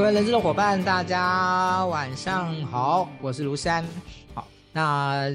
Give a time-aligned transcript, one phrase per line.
[0.00, 3.84] 各位人资的伙伴，大家晚上好，我是庐山。
[4.32, 5.28] 好，那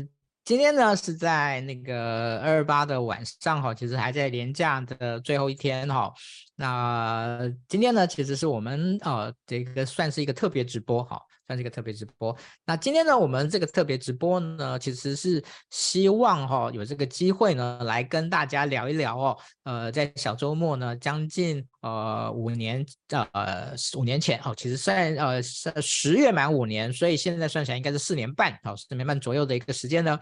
[0.44, 6.12] 今天呢是在那个二二八的晚上哈，其实还在年假的最后一天哈。
[6.56, 11.22] 那今天呢，其实是我们呃这个算是一个特别直播哈。
[11.48, 12.36] 算是一个特别直播。
[12.66, 19.38] 那今天呢，我们这个特别直播呢，其实是希望哈、哦、有这个机会呢，来跟大家聊一聊哦。
[19.64, 22.86] 呃，在小周末呢，将近呃五年
[23.32, 30.20] 呃五年前哦，其实算呃十月满五年，所以现在算起来应该是四年半哦，四年半左右的一个时间呢，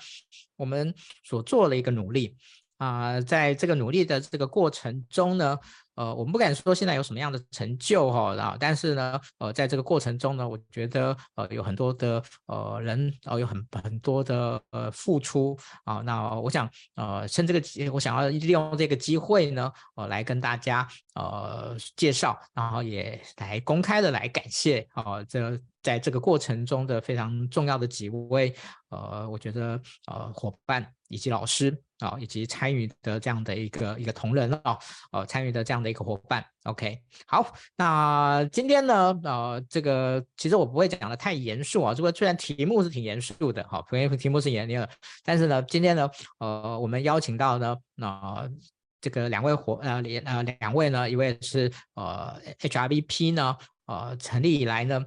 [0.58, 2.36] 我们所做了一个努力
[2.78, 5.58] 啊、在这个努力的这个过程中呢。
[5.96, 25.60] 呃，我们不敢说现在有什么样的成就哈，然后但是呢，呃，在这个过程中呢，我觉得呃有很多的呃人，呃有很很多的呃付出啊，那我想呃趁这个，我想要利用这个机会呢，呃来跟大家呃介绍，然后也来公开的来感谢啊这。
[25.84, 28.56] 在这个过程中的非常重要的几位，
[28.88, 34.78] 呃，我觉得呃伙伴以及老师啊、以及参与的这样的一个一个同仁啊，
[35.12, 44.90] 呃，参与的这样的一个伙伴，OK，好，那今天呢，呃，这个其实我不会讲的太严肃啊，这个虽然题目是挺严肃的，好，因为题目是严厉的，
[45.24, 48.52] 但是呢，今天呢，呃，我们邀请到呢，那、呃、
[49.00, 55.02] 这个两位伙呃两呃两位呢，一位是呃 HRBP 呢，呃，成立以来呢。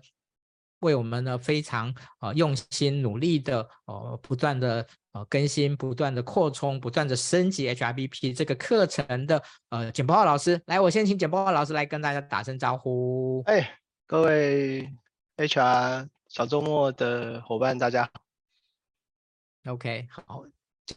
[0.80, 13.42] 为我们呢非常呃用心努力的呃不断的呃更新，不断的扩充，不断的升级 HRBP 这个课程的呃简柏皓老师，来，我先请简柏皓老师来跟大家打声招呼。
[13.46, 14.92] 哎，各位
[15.36, 19.72] HR 小周末的伙伴，大家好。
[19.72, 20.44] OK，好，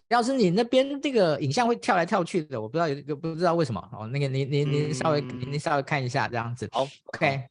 [0.09, 6.69] 要是你那边这个影像会跳来跳去的，我不知道有不知道为什么哦，那个您您您稍微您、嗯、稍微看一下这样子。
[6.71, 7.47] 好，OK。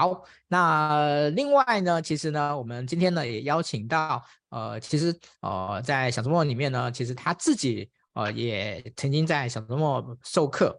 [0.00, 10.74] 好，那另外呢，其实呢，我们今天呢也邀请到，呃，其实呃，在小周末里面呢，其实他自己呃也曾经在小周末授课，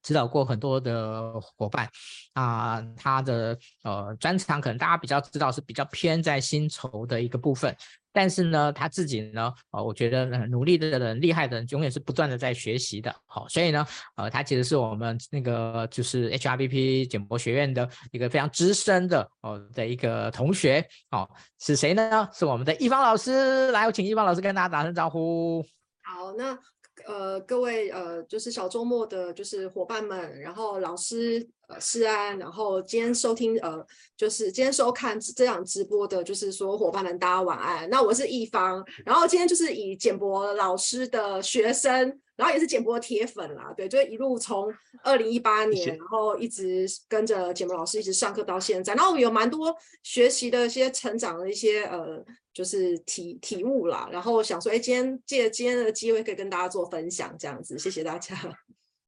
[0.00, 1.90] 指导过很多的伙伴
[2.34, 7.76] 啊、他的呃专长可能大家比较知道是比较偏在薪酬的一个部分。
[8.16, 13.14] 但是呢，他自己呢，呃，我觉得努力的人、厉害的人，永远是不断的在学习的。
[13.26, 20.82] 好，所以呢，呃，他其实是我们那个就是 HRBP 简博学院的一个非常资深的哦的一个同学。
[21.10, 21.28] 哦，
[21.60, 22.26] 是谁呢？
[22.32, 23.70] 是我们的易方老师。
[23.70, 25.62] 来，我请易方老师跟大家打声招呼。
[26.02, 26.58] 好，那
[27.06, 31.48] 呃，各位呃，就是小周末的，就是伙伴们，然后老师。
[31.68, 33.84] 呃，是啊，然后今天收听，呃，
[34.16, 37.90] 就是今天收看这场直播的，就是所有伙伴们，大家晚安。
[37.90, 58.36] 那我是一方，然后今天就是以简博老师的学生，然后也是简博的铁粉啦，对，就一路从二零一八年，然后一直跟着简博老师一直上课到现在，然后有蛮多学习的一些成长的一些呃，就是体体悟啦，然后想说，哎，今天借今天的机会可以跟大家做分享，这样子，谢谢大家。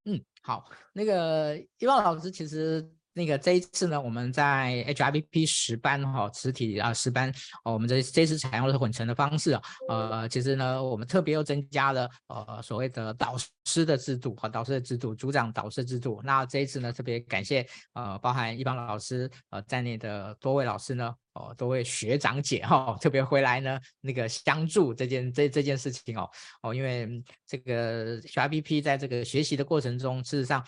[0.04, 2.90] 嗯，好，那个一万老师其实。
[3.18, 7.28] 那个这一次呢，我们在 HRBP 十班哈，实体啊十班，
[7.64, 9.58] 哦，我们这这次采用的是混成的方式，
[9.88, 13.34] 呃，其实呢，我们特别又增加了呃所谓的导
[13.64, 16.20] 师的制度和导师的制度，组长导师制度。
[16.22, 21.12] 那这一次呢，特别感谢呃包含一帮老师呃在内的多位老师呢。
[21.38, 26.28] 哦，多位学长姐哈、哦，特别回来呢，那个相助这件这这件事情哦
[26.62, 30.64] 哦，因为这个小 ipp 在这个学习的过程中，事实上，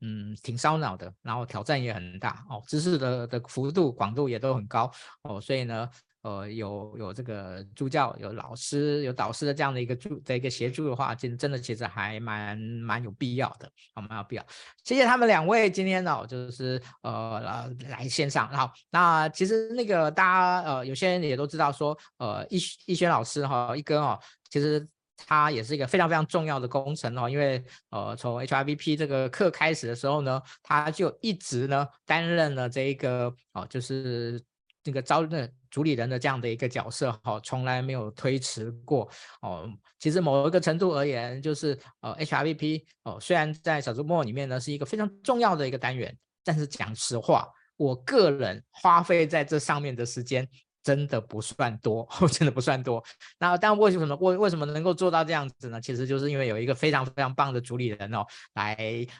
[0.00, 4.90] 嗯，挺烧脑的，然后挑战也很大哦，知识的的幅度广度也都很高
[5.22, 5.88] 哦，所以呢。
[6.24, 14.46] 呃，有有这个助教、有老师、有导师的这样的一个助的一个协助的话，真真的其实还蛮蛮有必要的，好，蛮有必要。
[14.84, 18.48] 谢谢他们两位今天呢、哦，就是呃来来线上。
[18.48, 24.18] 好，那其实那个大家呃有些人也都知道说，呃易易轩老师哈、哦，一哥哦，
[24.48, 24.88] 其实
[25.26, 34.42] 他也是一个非常非常重要的工程哦，因为呃从 HRVP 这个课开始的时候呢，他就一直呢担任了这一个哦，就是
[34.84, 35.48] 这个招那。
[35.70, 39.10] 主理人的这样的一个角色，哈，从来没有推迟过，
[39.42, 50.48] 哦，其实某一个程度而言，就是呃 HRVP 哦，虽然在小周末里面呢是一个非常重要的一个单元，但是讲实话，我个人花费在这上面的时间。
[50.84, 53.02] 真的不算多， 真的不算多。
[53.38, 55.80] 那但为什么为为什么能够做到这样子呢？
[55.80, 58.76] 其实就是因为有一个非常非常棒的主理人哦，来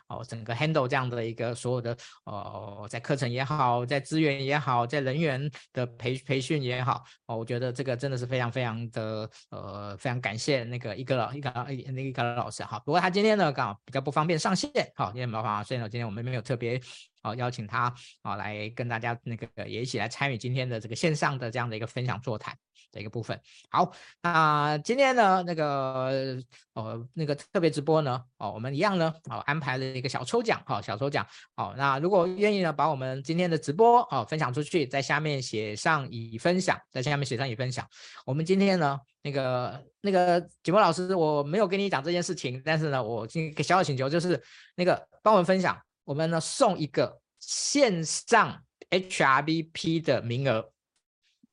[0.09, 1.97] 哦整个 handle 这样的一个所有的
[2.27, 12.79] 呃，在课程也好，在资源也好，在人员的培培训也好哦，我觉得这个真的是非常非常的呃非常感谢那个一个老一个那个一个老师哈。
[12.81, 16.79] 不过他今天呢刚好比较不方便上线，好，今天没办法，所以呢今天我们没有特别。
[17.25, 17.93] 哦，邀请他
[18.23, 22.57] 啊来跟大家那个也一起来参与今天的这个线上的这样的一个分享座谈
[22.93, 23.41] 的一个部分。
[23.71, 23.91] 好，
[24.23, 26.39] 那今天呢那个
[26.75, 31.27] 呃那个特别直播呢哦，我们一样呢哦安排了一个小抽奖哈、哦，小抽奖。
[31.57, 37.89] 哦，那如果愿意呢把我们今天的直播哦分享出去，在下面写上已分享，在下面写上已分享。
[38.27, 44.39] 我们今天呢那个那个景波老师，我没有跟你讲这件事情，但是呢我今天小小请求就是
[44.77, 45.81] 那个帮我们分享。
[46.05, 50.71] 我们呢送一个线上 HRBP 的名额，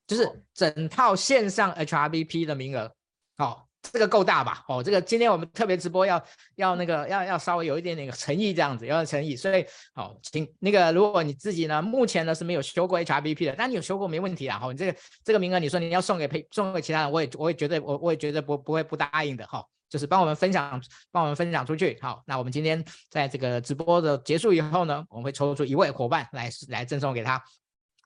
[0.06, 2.94] 就是整套线上 HRBP 的名额。
[3.38, 4.64] 哦，这个够大吧？
[4.68, 6.22] 哦，这个今天我们特别直播要
[6.54, 9.34] 要那个要要稍微有一点点诚意这样子，有诚意。
[9.34, 9.64] 所以，
[9.94, 14.58] 哦，请那个如果你自己呢目前呢是没有修过 HRBP 的，但你有修过没问题啊。
[14.58, 19.66] 好，你这个这个名额你说你要送给配送给其他人，我也我也绝对我我也绝对不不会不答应的哈。
[19.92, 20.80] 就是帮我们分享，
[21.10, 21.98] 帮我们分享出去。
[22.00, 27.36] 好，那我们今天在这个直播的结束以后呢，我们会抽出一位伙伴来来赠送给他，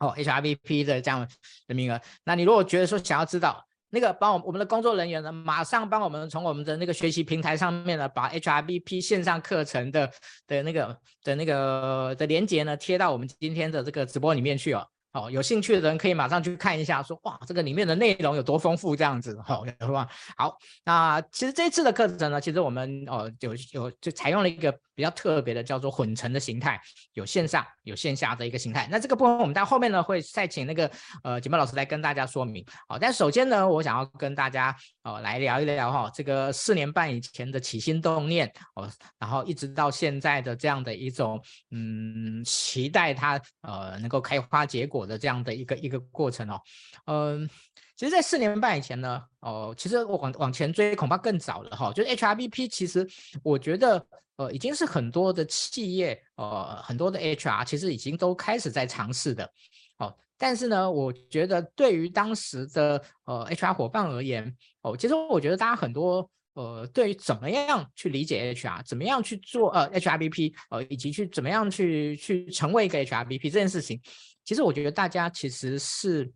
[0.00, 1.24] 哦，HRBP 的这样
[1.68, 2.00] 的名额。
[2.24, 10.10] 那你如果觉得说想要知道那个，帮我我们的工作人员呢，马上帮我们从我们的那个学习平台上面呢，把 HRBP 线上课程的
[10.48, 14.84] 的那个的那个的连接呢贴到我们今天的这个直播里面去哦。
[15.16, 20.06] 哦，有兴趣的人可以马上去看一下说，哇，这个里面的内容有多丰富，这样子，好、哦，是吧？
[20.36, 26.80] 好，那其实这次的课程呢，其实我们哦有有就采用了一个比较特别的，叫做混成的形态，
[27.12, 28.88] 有线上有线下的一个形态。
[28.90, 30.90] 那这个部分我们在后面呢会再请那个
[31.22, 32.66] 呃景波老师来跟大家说明。
[32.88, 38.90] 好、但首先呢，我想要跟大家哦来聊一聊哈、哦，这个四年半以前的起心动念哦，
[39.20, 41.40] 然后一直到现在的这样的一种
[41.70, 44.96] 嗯期待它呃能够开花结果。
[45.06, 46.60] 的这样的一个一个过程哦，
[47.04, 47.48] 嗯，
[47.96, 51.90] 其实，在四年半以前呢，哦，其实我往往前追恐怕更早了哈。
[51.94, 53.08] 就是 HRBP，其实
[53.42, 54.06] 我觉得，
[54.36, 59.50] 呃，已经是很多的企业，呃，很多的 HR 其实已经都开始在尝试的，
[59.96, 60.14] 哦。
[60.36, 73.98] 但是呢，我觉得对于当时的呃 HR 伙伴而言，哦，其实我觉得大家很多，呃，对于怎么样去理解 HR，怎么样去做呃 HRBP，呃，以及去怎么样去去成为一个 HRBP 这件事情。
[74.44, 76.30] 其实我觉得大家其实是，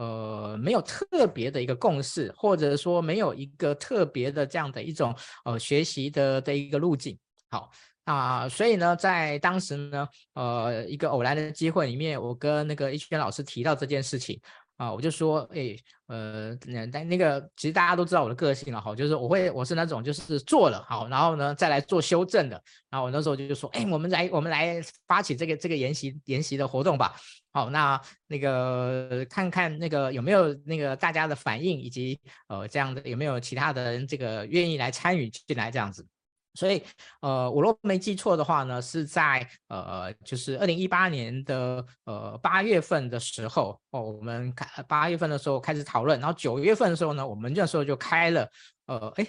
[0.00, 5.14] 呃，没有特别的一个共识，或者说没有一个特别的这样的一种
[5.44, 7.18] 呃学习的的一个路径。
[7.50, 7.70] 好
[8.04, 14.40] 啊，所以呢，在当时呢，呃，一个偶然的机会里面，我跟那个一轩老师提到这件事情。
[14.80, 16.56] 啊，我就说，哎，呃，
[16.90, 22.58] 但那个其实大家都知道我的个性了哈，就是我会，我是那种就是做了好，然后呢再来做修正的。
[22.88, 27.14] 然后我那时候就说，哎，我们来我们来发起这个这个研习研习的活动吧。
[27.52, 32.18] 好，那那个看看那个有没有那个大家的反应，以及
[32.48, 36.06] 呃这样的有没有其他的人这个愿意来参与进来这样子。
[36.54, 36.82] 所以，
[37.20, 48.50] 呃，我若没记错的话呢，是在呃，就是二零一八年的呃八月份的时候哦，我们开八月份的时候开始讨论，然后九月份的时候呢，我们那时候就开了，
[48.86, 49.26] 呃，哎，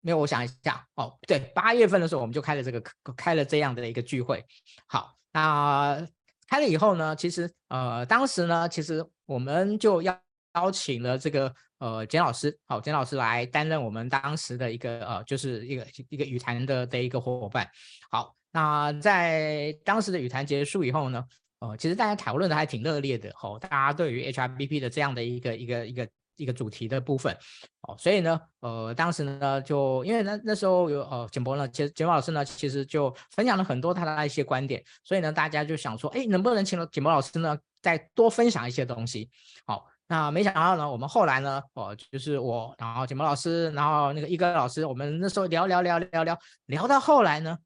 [0.00, 2.82] 没有，我想一下，哦，对，八月份的时候我们就开了这个
[3.16, 4.44] 开了这样的一个聚会。
[4.86, 6.06] 好，那
[6.48, 10.16] 开了以后呢，其实呃，当时呢，其实我们就要
[10.54, 11.52] 邀请了这个。
[11.84, 17.68] 呃，简老师，好，简老师来担任我们当时的一个呃，就是一个一个语谈的的一个伙伴。
[18.10, 21.22] 好，那在当时的语谈结束以后呢，
[21.58, 27.36] 呃，其实大家讨论的还挺热烈的，哦，大家对于 HRBP 的这样的一个一个一个一个主题的部分，
[27.82, 39.28] 哦，所以呢，呃，当时呢，就因为那那时候有呃，简博呢，其实简博老师呢，其实就分享了很多他的一些观点，所以呢，大家就想说，哎，能不能请简博老师呢，再多分享一些东西，
[39.66, 39.84] 好。
[40.06, 47.58] 那没想到呢，我们后来呢，哦，就是我，然后景博老师，然后那个一哥老师，我们那时候聊聊聊聊聊聊到后来呢，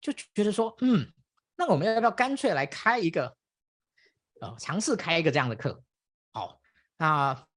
[0.00, 1.10] 就觉得说，嗯，
[1.56, 3.34] 那我们要不要干脆来开一个，
[4.40, 5.82] 呃，尝试开一个这样的课？
[6.32, 6.60] 好，
[6.98, 7.47] 那。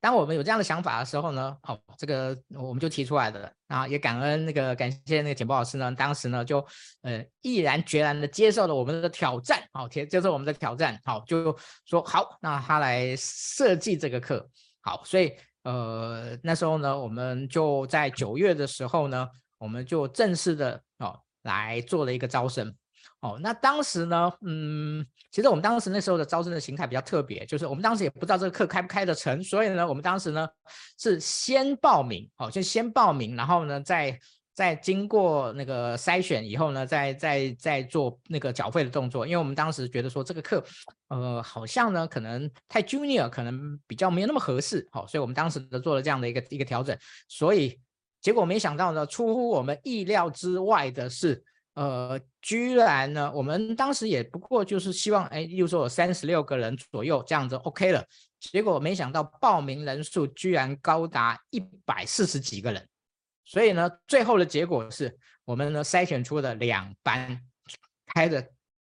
[0.00, 6.64] 当我们有这样的想法的时候呢，哦，这个我们就提出来的，啊也感恩那个感谢那个简波老师呢，当时呢就
[7.02, 14.48] 呃毅然决然的接受了我们的挑战，好，接接受我们的挑战，好，就说好，那他来设计这个课，
[14.80, 15.34] 好，所以
[15.64, 22.72] 呃那时候呢，我们就在九月的时候呢，我们就正式的哦来做了一个招生。
[23.20, 30.48] 哦，那当时呢，嗯，其实我们当时那时候的招生的形态比较特别，就是我们当时也不知道这个课开不开得成，所以呢，我们当时呢
[30.98, 34.18] 是先报名，哦，就先报名，然后呢，再
[34.54, 40.64] 再经过那个筛选以后呢，再再再做那个缴费的动作，因为我们当时觉得说这个课，
[41.08, 46.96] 呃，好像呢可能太 junior，可能比较没有那么合适，好，所以我们当时呢做了这样的一个一个调整，
[47.28, 47.78] 所以
[48.20, 51.42] 结果没想到呢，出乎我们意料之外的是。
[51.76, 58.02] 呃，居然呢，我们当时也不过就是希望，哎，例如说有三十六个人左右这样子 OK 了，
[58.40, 62.88] 结果没想到报名人数居然高达一百四十几个人，
[63.44, 65.14] 所以呢，最后的结果是
[65.44, 67.38] 我们呢筛选出了两班，
[68.06, 68.42] 开的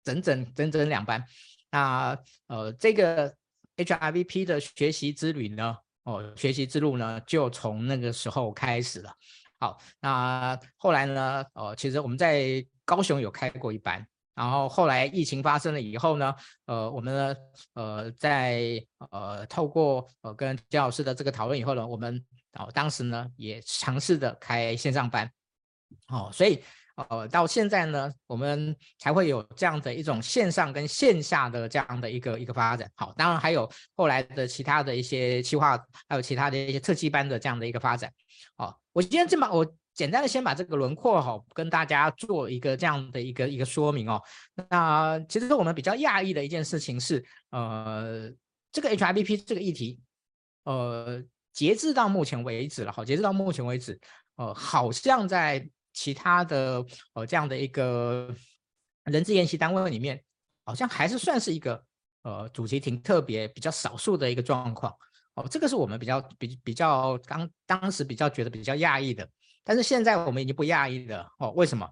[0.05, 1.25] 整整整整两班，
[1.73, 2.17] 那
[2.47, 3.35] 呃这个
[3.75, 9.13] H R V P 的学习之旅呢，哦，学习之路呢就从那个时候开始了。
[9.59, 16.35] 好，那后来呢，呃，其实我们在高雄有开过一班，然后后来疫情发生了以后呢，
[16.67, 17.37] 呃，我们呢，
[17.75, 25.29] 呃，在呃透过呃跟姜老师的这个讨论以后呢，我们哦当时呢也尝试着开线上班，
[26.09, 26.63] 哦，所以
[26.95, 32.89] 呃到现在呢，我们才会有这样的一种线上跟线下的这样的一个一个发展。
[32.95, 35.77] 好，当然还有后来的其他的一些企划，
[36.09, 38.13] 还有其他的一些特技班的这样的一个发展。
[38.59, 39.67] 哦，我今天这么我。
[39.97, 44.23] 简单的先把这个轮廓哈，跟大家做一个这样的一个一个说明哦。
[44.69, 48.31] 那其实我们比较讶异的一件事情是，呃，
[48.71, 49.99] 这个 HRBP 这个议题，
[50.65, 51.25] 呃，
[51.55, 53.99] 截至到目前为止了，好，截至到目前为止，
[54.37, 56.85] 呃，好像在其他的
[57.15, 58.33] 呃这样的一个
[59.05, 60.23] 人质研习单位里面，
[60.67, 61.83] 好像还是算是一个
[62.21, 64.95] 呃主题挺特别、比较少数的一个状况。
[65.37, 69.27] 哦，这个是我们比较比比较当当时比较觉得比较讶异的。
[69.69, 71.91] 但是现在我们已经不讶异了哦，为什么？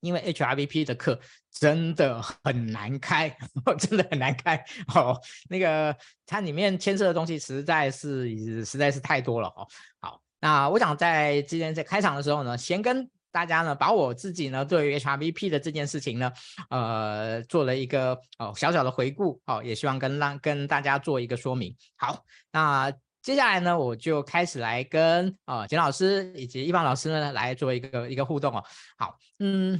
[0.00, 1.18] 因为 HRVP 的课
[1.50, 3.34] 真的很难开，
[3.78, 4.62] 真的很难开
[4.94, 5.18] 哦。
[5.48, 5.96] 那个
[6.26, 9.66] 它里面牵涉的东西实在是实在是太多了哦。
[10.00, 16.32] 好，那我想在今天在开场的时候呢，先跟大家呢把我自己呢对于 HRVP 的这件事情呢，
[16.70, 21.74] 呃，做了一个哦小小的回顾哦，也希望跟让跟大家做一个说明。
[21.96, 22.22] 好，
[22.52, 22.92] 那。
[23.26, 28.62] 接下来呢，我就开始来跟啊简老师以及一方老师呢来做一个一个互动哦。
[28.96, 29.76] 好，嗯，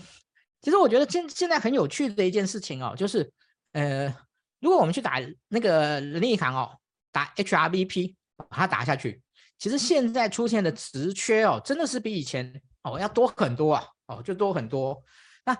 [0.61, 3.33] 其实我觉得现现在很有趣的一件事情哦，就是
[3.71, 4.13] 呃，
[4.59, 6.77] 如果我们去打那个人力银行哦，
[7.13, 9.23] 打 HRBP，把它打下去，
[9.61, 15.01] 其实现在出现的职缺哦，真的是比以前哦要多很多啊，哦就多很多。
[15.45, 15.57] 那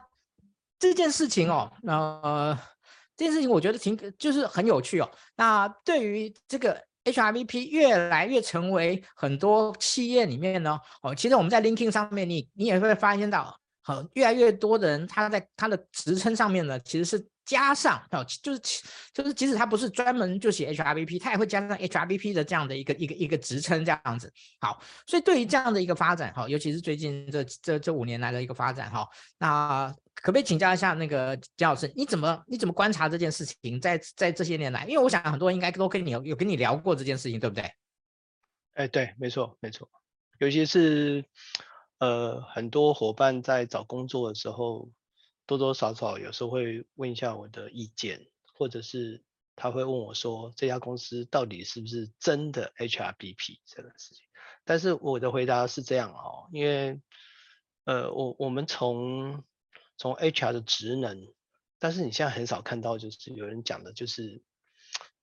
[0.77, 2.59] 这件事情哦，呃，
[3.17, 5.09] 这件事情我觉得挺就是很有趣哦。
[5.37, 6.85] 那对于这个。
[7.07, 18.61] HRBP 越来越成为很多企业里面呢，哦，其实我们在 LinkedIn 上面，你你也会发现到，很越来越多的人他在他的职称上面呢，其实是加上哦，就是
[19.15, 24.33] 就是即使他不是专门就写 HRBP，他也会加上 HRBP 的这样的一个一个一个职称这样子。
[24.61, 29.09] 好，所以对于这样的一个发展哈，尤其是最近这这这五年来的一个发展哈，
[29.39, 29.95] 那。
[30.23, 34.01] 可不可以请教一下那个姜老师，你怎么你怎么观察这件事情在？
[34.17, 37.71] 在这些年来，因为我想很多人应该都跟你有有跟你聊过这件事情，对不对？
[38.75, 39.89] 哎，对，没错，没错。
[40.39, 41.25] 尤其是
[41.99, 44.91] 呃，很多伙伴在找工作的时候，
[45.47, 49.23] 多多少少有时候会问一下我的意见，或者是
[49.55, 54.25] 他会问我说，这家公司到底是不是真的 HRBP 这个事情？
[54.65, 57.01] 但是我的回答是这样哦，因为
[57.85, 59.43] 呃，我我们从
[59.99, 61.33] 从 HR 的职能，
[61.79, 64.43] 但是你现在很少看到，就是有人讲的，就是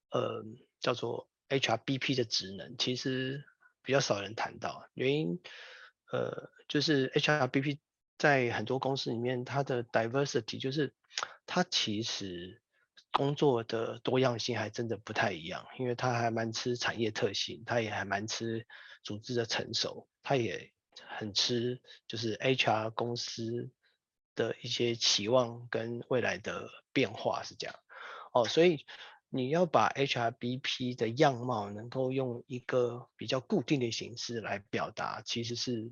[0.09, 0.43] 呃
[0.79, 3.43] 叫做 HRBP 的职能，其实
[3.83, 4.89] 比较少人谈到。
[4.93, 5.39] 原因
[6.11, 7.77] 呃就是 HRBP
[8.17, 10.93] 在很多公司里面，它的 diversity 就是
[11.45, 12.61] 它其实
[13.11, 18.65] 工作的多样性还真的不太一样，因为它还蛮吃产业特性，它也还蛮吃
[19.03, 20.71] 组织的成熟，它也
[21.17, 23.71] 很吃就是 HR 公司。
[24.35, 27.75] 的一些期望跟未来的变化是这样
[28.31, 28.85] 哦，所以
[29.29, 35.91] 你要把 HRBP 的样貌能够用一个比较固定的形式来表达，其实是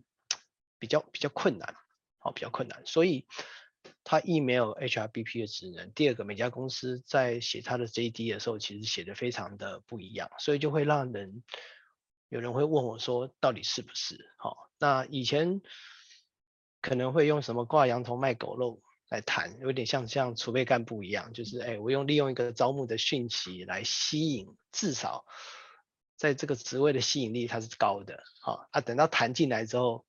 [0.80, 1.76] 比较比较困难，
[2.20, 2.84] 哦，比较困难。
[2.86, 3.26] 所以
[4.04, 11.44] 它一没有 HRBP 的职能，第二个每家公司在写它的 JD 的时候，其实写的非常的不一样，所以就会让人
[12.30, 14.32] 有人会问我说，到底是不是？
[14.38, 15.62] 好，那以前。
[16.82, 25.26] 可能会用什么挂羊头卖狗肉来谈，有点像像储备干部一样，就是哎，我用利用一个招募的讯息来吸引，至少
[26.18, 30.06] 在这个职位的吸引力它是高的，好啊，等到谈进来之后，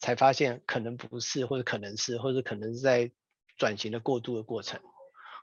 [0.00, 3.12] 才发现可能不是，或者可能是，或者可能是在
[3.56, 4.80] 转型的过渡的过程，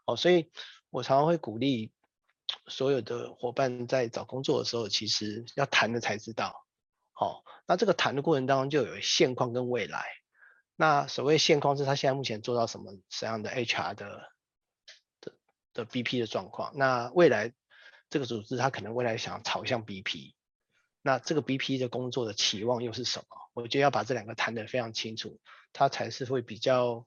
[0.06, 0.52] 哦，所以
[0.90, 1.92] 我常常会鼓励
[2.68, 6.66] 所有的伙伴在找工作的时候，其实要谈了才知道。
[7.22, 10.08] 好，那这个谈的过程当中就有现况跟未来。
[10.76, 14.32] 那所谓现况是他现在目前做到什么什么样的 HR 的
[15.20, 15.34] 的
[15.72, 16.72] 的 BP 的状况。
[16.76, 17.54] 那未来
[18.10, 20.34] 这个组织他可能未来想朝向 BP。
[21.04, 23.26] 那这个 BP 的工作的期望又是什么？
[23.54, 25.40] 我觉得要把这两个谈得非常清楚，
[25.74, 27.06] 他才是会比较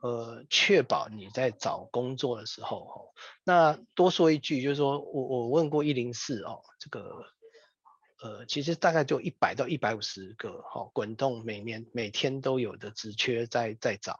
[0.00, 2.94] 呃确保你在找工作的时候哦。
[3.42, 7.24] 那多说一句，就是说我我问过一零四哦，这个
[8.22, 14.18] 呃其实大概就一百到一百五十个哈、哦、滚动每年每天都有的职缺在在找，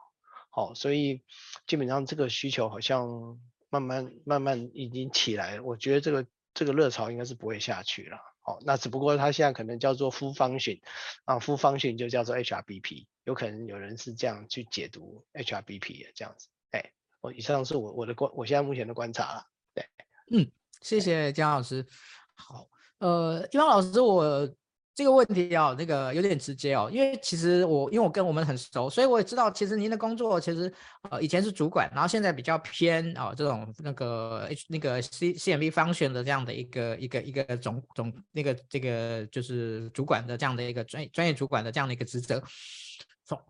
[0.49, 1.21] 好、哦，所以
[1.67, 3.39] 基本上这个需求好像
[3.69, 8.17] 慢慢慢慢已经起来，我觉得这个这个热潮应该是不会下去了。
[8.43, 10.81] 好，那只不过它现在可能叫做 full function
[11.25, 16.49] 啊，full function 就叫做 HRBP，有可能有人是这样去解读 HRBP 的这样子。
[16.71, 16.91] 哎，
[17.21, 19.45] 我以上是我我的观，我现在目前的观察了。
[19.75, 19.85] 对，
[20.31, 21.85] 嗯，谢谢江老师。
[22.33, 22.67] 好，
[23.01, 24.49] 呃，一方老师我。
[24.93, 30.71] 这个问题哦，那个有点直接哦，因为其实我因为我跟我们很熟，所以我也知道，其实您的工作其实
[31.09, 42.43] 呃以前是主管，然后现在比较偏哦这种那个 H 那个 C CMB function 的这样的一个一个一个总总那个这个就是主管的这样的一个专专业主管的这样的一个职责，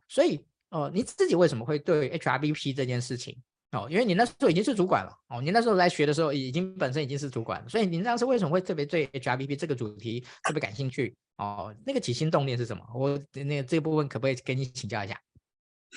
[0.08, 0.40] 所以
[0.70, 3.36] 呃你自己为什么会对 HRBP 这件事情？
[3.72, 11.16] 哦，因为你那时候已经是主管了哦，你那时候来学的时候已经本身已经是主管了，所以你当时为什么会特别对 HRBP 这个主题特别感兴趣？
[11.38, 12.84] 哦，那个起心动念是什么？
[12.94, 15.18] 我那个这部分可不可以给你请教一下？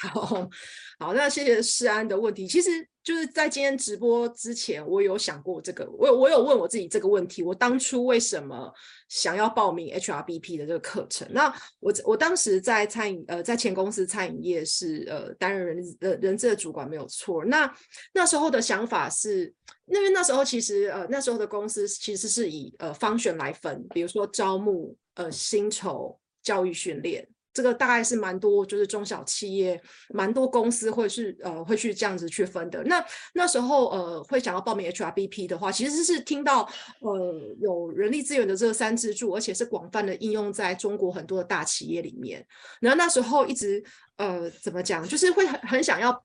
[0.00, 0.50] 好
[0.98, 2.48] 好，那谢谢世安的问题。
[2.48, 2.68] 其实
[3.02, 8.72] 就是在今天直播之前，我有想过这个，我有我有问我自己这个问题：我当初为什么
[9.08, 11.28] 想要报名 HRBP 的这个课程？
[11.30, 17.44] 那我我当时在餐饮呃在前公司餐饮业是呃担任人呃人资的主管没有错。
[17.44, 17.72] 那
[18.12, 19.54] 那时候的想法是，
[19.86, 27.28] 因为那时候其实呃那时候的公司其实是以呃方选来分，比如说招募、呃薪酬、教育训练。
[27.54, 32.82] 这个大概是蛮多，就是中小企业蛮多公司会是呃会去这样子去分的。
[32.82, 36.68] 那那时候呃会想要报名 HRBP 的话，其实是听到
[37.00, 42.44] 呃有人力资源的这个三支柱，而且是广泛的应用在中国很多的大企业里面。
[42.80, 43.82] 然后那时候一直
[44.16, 46.24] 呃怎么讲，就是会很很想要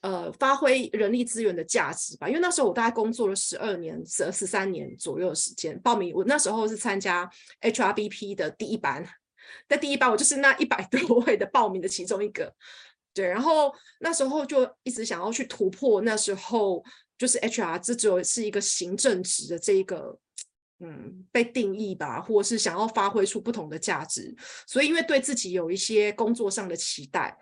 [0.00, 2.26] 呃发挥人力资源的价值吧。
[2.26, 9.06] 因为那时候我大概工作了十二年、十十三年左右的时间，报名我那时候是参加 HRBP 的第一班。
[9.68, 12.52] 在第一班，我就是那一百多 位的报名的其中一个，
[13.12, 16.84] 对，然后那时候就一直想要去突破，那时候
[17.18, 20.18] 就是 HR 这只有是一个行政职的这一个，
[20.80, 24.34] 嗯，被定义吧，或者是想要发挥出不同的价值，
[24.66, 27.36] 所以因为对自己有一些工作上的期待。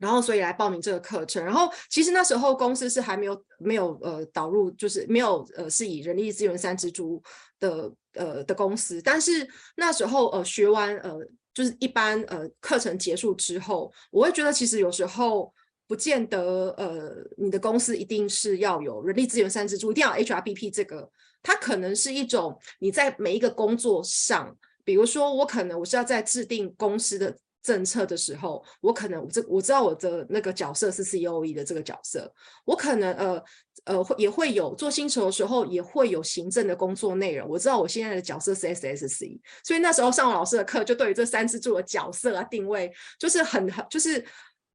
[0.00, 1.44] 然后，所以来报名这个课程。
[1.44, 7.20] 然后，其实那时候公司是还没有没有呃导入，就是没有呃是以人力资源三支柱
[7.58, 9.00] 的呃的公司。
[9.00, 11.16] 但是那时候呃学完呃
[11.54, 15.50] 就是一般呃课程结束之后，我会觉得其实有时候
[15.86, 21.10] 不见得呃你的公司一定是要有人力资源三支柱，一定要 HRBP 这个，
[21.42, 24.54] 它可能是一种你在每一个工作上，
[24.84, 27.34] 比如说我可能我是要在制定公司的。
[27.62, 32.32] 政策的时候，我可能我这我知道我的那个角色是 COE 的这个角色，
[32.64, 33.44] 我可能呃
[33.84, 37.48] 呃会也会有做薪酬的时候也会有行政的工作内容。
[37.48, 44.24] 我知道我现在的角色是 SSC，所以那时候上老师的课，就对于这三支柱的角色啊定位就是很很就是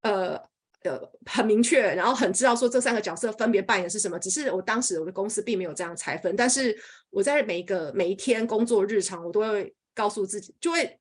[0.01, 0.35] 呃
[0.83, 4.19] 呃很明确，然后很知道说这三个角色分别扮演是什么。
[4.19, 6.77] 只是我当时我的公司并没有这样拆分，但是
[7.09, 10.99] 我在每一个每一天工作日常，我都会告诉自己就会。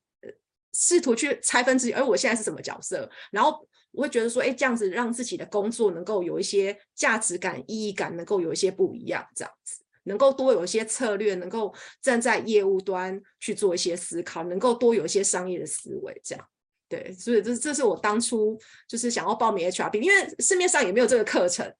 [0.73, 3.09] 试图去拆分自己，而我现在是什么角色？
[3.31, 16.45] 然后我会觉得说，哎，这样子让自己的工作能够有一些价值感、意义感，能够有一些不一样，这样子能够多有一些策略，能够站在业务端去做一些思考，能够多有一些商业的思维，这样
[16.89, 17.13] 对。
[17.13, 21.71] 所以这这是我当初就是想要报名 HRB，因为市面上也没有这个课程。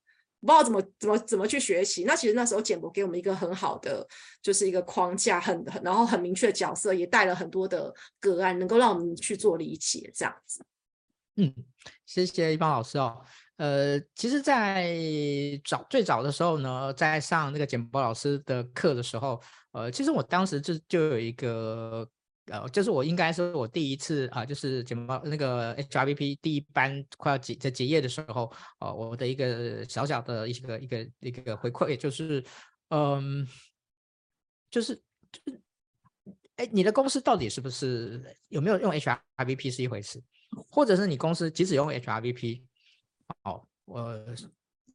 [0.45, 4.05] 不知道怎么怎么怎么去学习，那其实那时候简博给我们一个很好的，
[4.41, 10.63] 就是一个框架，很很然后很明确的角色，也带了很多的个案，能够让我们去做理解这样子。
[11.37, 11.53] 嗯，
[12.05, 13.21] 谢谢一方老师哦。
[13.55, 14.93] 呃，其实，在
[15.63, 22.07] 早最早的时候呢，在上那个简博老师的课的时候，呃，其实我当时就就有一个。
[22.47, 32.43] 呃，就是我应该是我第一次啊，就是怎么那个 HRBP 第一班快要结在结业的时候，呃，我的一个小小的一个一个一个回馈，就是，
[32.89, 33.47] 嗯，
[34.69, 34.93] 就是
[35.31, 35.61] 就是，
[36.57, 40.21] 哎，你的公司到底是不是有没有用 HRBP 是一回事，
[40.69, 42.61] 或者是你公司即使用 HRBP，
[43.43, 44.25] 哦，我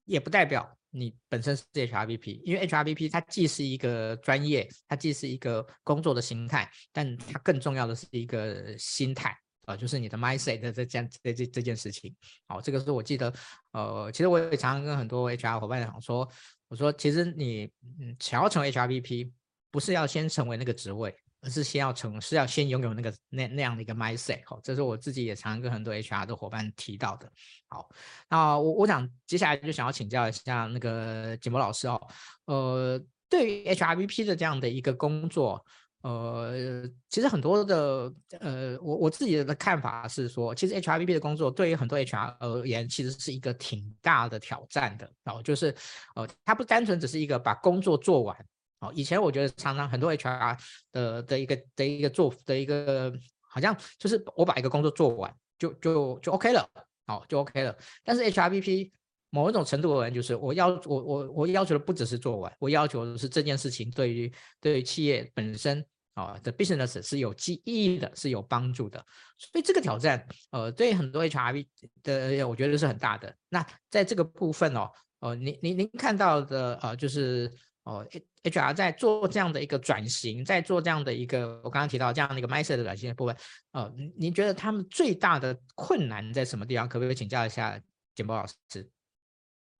[0.08, 0.68] 也不代表。
[0.90, 12.16] 你本身是 HRBP，因为 HRBP 它既是一个专业，它既是一个工作的形态，但它更重要的是一个心态啊、就是你的 mindset 的这件这这这件事情。
[12.46, 13.30] 好，这个是我记得，
[13.72, 16.26] 呃，其实我也常常跟很多 HR 伙伴讲说，
[16.68, 19.30] 我说其实你嗯想要成为 HRBP，
[19.70, 24.40] 不是要先成为那个职位，而是先要成，是要先拥有那个那那样的一个 mindset。
[24.44, 27.30] 好，这是我自己也常跟很多 HR 的伙伴提到的。
[27.68, 27.88] 好，
[28.28, 32.08] 那我我想接下来就想要请教一下那个简博老师哦，
[32.46, 35.64] 呃，对于 HRBP 的这样的一个工作。
[36.02, 45.10] 呃，其实很多的，呃，我我自己的看法是说，其实 HRBP 的工作对于很多 HR 而言，其实是一个挺大的挑战的。
[45.24, 45.74] 然哦，就是，
[46.14, 48.46] 呃，它不单纯只是一个把工作做完。
[48.80, 50.58] 哦，以前我觉得常常很多 HR
[50.92, 56.68] 的的一个的一个做的一个，好像就是我把一个工作做完就就就 OK 了，
[57.06, 57.76] 哦，就 OK 了。
[58.04, 58.92] 但是 HRBP
[59.30, 69.04] 某一种程度而言，就是我要我我我要求的不只是做完，我要求的是这件事情对于对于企业本身啊的 business 是有意义的，是有帮助的。
[69.38, 71.68] 所以这个挑战，呃，对很多 H R B
[72.02, 73.34] 的，我觉得是很大的。
[73.48, 77.52] 那在这个部分哦，呃，您您您看到的呃，就是
[77.88, 78.06] 哦
[78.42, 83.34] ，HR 在做这样的一个转型，在做这样的一个我刚刚提到这样的一个 mindset 的转型的部分，
[83.70, 86.86] 呃，您觉得他们最大的困难在什么地方？
[86.86, 87.80] 可不可以请教一下
[88.14, 88.90] 简博老师？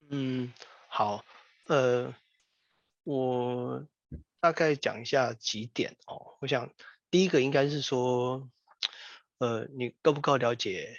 [0.09, 0.51] 嗯，
[0.89, 1.23] 好，
[1.67, 2.15] 呃，
[3.05, 3.87] 我
[4.41, 6.35] 大概讲一下几点哦。
[6.41, 6.67] 我想
[7.11, 8.49] 第一个应该是说，
[9.37, 10.97] 呃，你够不够了解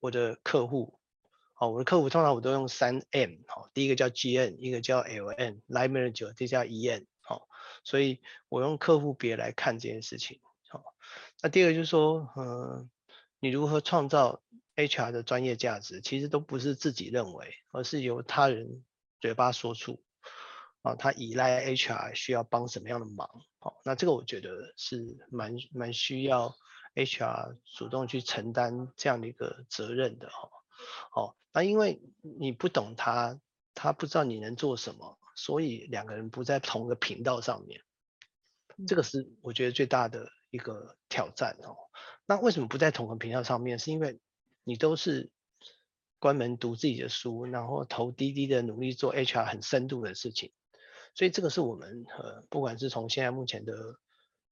[0.00, 0.95] 我的客户？
[1.58, 7.48] 哦，我的客户通常我都用三 M，好，第一个叫 G N，一个叫 LN，Line Manager，这叫 EM，好，
[7.82, 10.40] 所以我用客户别来看这件事情。
[10.68, 10.84] 好，
[11.40, 12.86] 那第二个就是说，呃，
[13.40, 14.42] 你如何创造
[14.76, 18.84] ？HR 的专业价值其实都不是自己认为，而是由他人
[19.20, 20.02] 嘴巴说出。
[20.82, 23.26] 啊，他依赖 HR 需要帮什么样的忙？
[23.58, 26.54] 好，那这个我觉得是蛮蛮需要
[26.94, 30.50] HR 主动去承担这样的一个责任的哈。
[31.10, 33.40] 好，那因为你不懂他，
[33.74, 37.82] 他不知道你能做什么，所以两个人不在同一个频道上面。
[38.86, 41.76] 这个是我觉得最大的一个挑战哦。
[42.26, 43.78] 那为什么不在同一个频道上面？
[43.78, 44.18] 是因为
[44.64, 45.30] 你都是
[46.18, 50.52] 关门读自己的书，然后头低低的努力做 HR 很深度的事情，
[51.14, 53.72] 所以这个是我们呃，不管是从现在目前的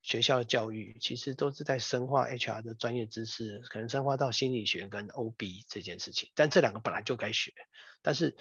[0.05, 6.31] 学校的教育，其实都是在深化 HR 的专业知识，可能深化到心理学跟 OB 这件事情。
[6.35, 7.55] 但这两个本来就该学，
[8.03, 8.37] 但是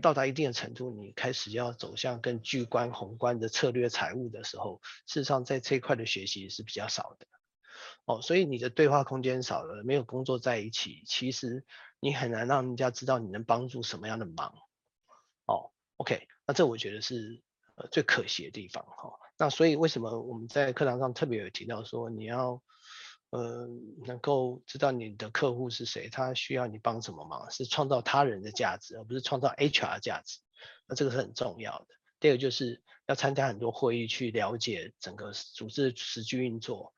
[0.00, 7.26] 到达一定的程度，你开始要走向更巨观宏观的策略财务的时候，事实上在这一块的学习是比较少的。
[8.06, 11.66] 哦，所以你的对话空间少了，没有工作在一起，其实
[12.00, 14.54] 你很难让人家知道你能帮助什么样的忙。
[15.44, 17.42] 哦，OK，那这我觉得是
[17.74, 19.25] 呃最可惜的地方哈、哦。
[19.38, 22.62] 那所以为什么我们在课堂上特别有提到说，你要
[23.30, 23.68] 呃
[24.06, 30.38] 能够知道你的客户是谁，他需要你帮什么忙，是创造他人的价值，而不是创造 HR 价值。
[30.86, 31.86] 那这个是很重要的。
[32.18, 36.94] 第二个就是要参加很多会议，去了解整个组织的实际运作。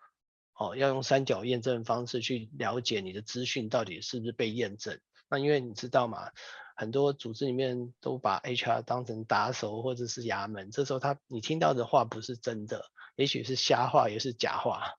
[0.55, 4.99] 哦，要用三角验证方式去了解你的资讯到底是不是被验证。
[5.31, 6.33] 那因为你知道嘛，
[6.79, 14.95] 很多组织里面都把 HR 当成打手或者是衙门，这时候他你听到的话不是真的，也许是瞎话，也是假话，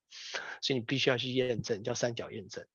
[0.61, 2.67] 所以你必须要去验证，叫三角验证。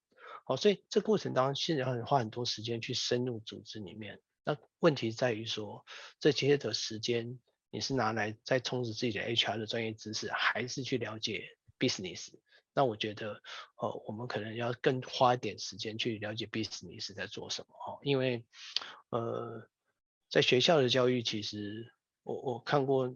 [0.46, 4.22] 好，所以这过程当中现在要花很多时间去深入组织里面。
[4.42, 5.84] 那问题在于说，
[6.18, 7.38] 这些的时间
[7.68, 12.28] 你是拿来在充实自己的 HR 的专业知识，还是去了解 business？
[12.74, 13.40] 那我觉得，
[13.76, 18.44] 呃，我们可能要更花一点时间去了解 business 在做什么哈，因为，
[19.10, 19.68] 呃，
[20.28, 23.14] 在学校的教育，其实我我看过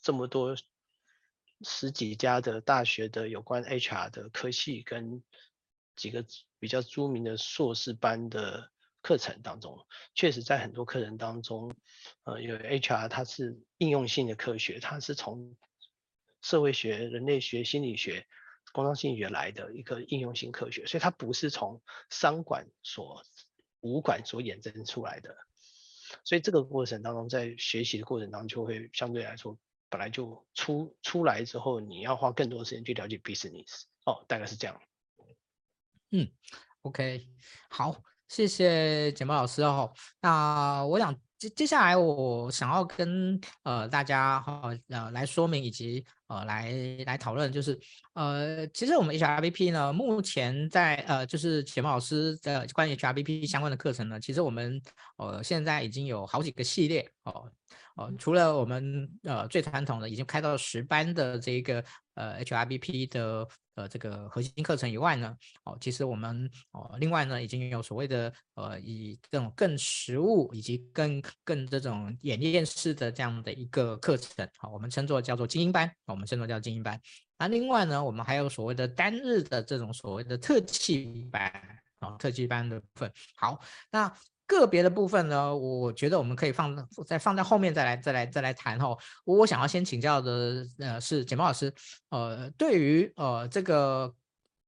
[0.00, 0.56] 这么多
[1.62, 5.22] 十几家的大学的有关 HR 的科系跟
[5.96, 6.24] 几个
[6.60, 8.70] 比较著名的硕士班的
[9.02, 9.76] 课程当中，
[10.14, 11.74] 确实在很多课程当中，
[12.22, 15.56] 呃，有 HR 它是应用性的科学，它是从
[16.42, 18.24] 社会学、人类学、心理学。
[18.72, 23.24] 工商心理学来的一个应用性科学，所以它不是从商管所、
[23.80, 25.36] 五管所衍生出来的，
[26.24, 34.80] 所以这个过程当中，在学习的过程当中，就会相对来说，本来就出出来之后，你要花更多时间去了解 business 哦，大概是这样。
[36.12, 36.28] 嗯
[36.82, 37.26] ，OK，
[37.68, 39.92] 好，谢谢简博老师哦。
[40.20, 46.06] 那我想接接下来我想要跟呃大家哈呃来说明以及。
[46.30, 46.72] 呃，来
[47.06, 47.76] 来讨论，就是
[48.14, 54.80] 呃，其实我们 HRBP 呢，目前在呃，就是简博老师的关于 HRBP 相关的课程呢，其实我们
[55.16, 57.50] 呃现在已经有好几个系列哦。
[57.96, 77.00] 呃，除了我们呃最传统的已经开到十班的这个呃 HRBP 的呃这个核心课程以外呢，哦，其实我们哦另外呢已经有所谓的呃以这种更实物以及更更这种演练式的这样的一个课程，好，我们称作叫做精英班，我们我们称作叫精英班。
[77.38, 81.42] 那另外呢，我们还有所谓的单日的这种所谓的特技班
[82.00, 83.10] 啊、哦，特技班的部分。
[83.34, 83.58] 好，
[83.90, 84.14] 那
[84.46, 88.94] 个别的部分呢，我觉得我们可以放再放在后面再来再来再来谈哈。
[89.24, 91.72] 我想要先请教的呃是简报老师，
[92.10, 94.14] 呃，对于呃这个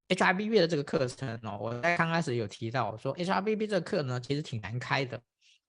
[0.09, 5.21] HRBP 的这个课程哦，我在刚开始有提到说 HRBP 这个课呢其实挺难开的，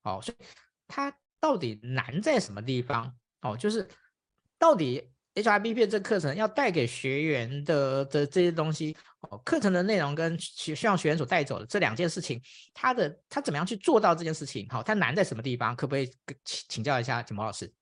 [0.04, 0.46] 哦，所以
[0.88, 3.14] 它到底难在什么地方？
[3.42, 3.86] 哦，就是
[4.58, 5.10] 到底。
[5.36, 12.40] HRBP 这课程要带给学员的的这些东西，哦，课程的内容跟需需要学员所带走的这两件事情，
[12.72, 14.68] 他的他怎么样去做到这件事情？
[14.70, 15.76] 好、哦，他难在什么地方？
[15.76, 16.06] 可不可以
[16.46, 17.74] 请请教一下景毛老师？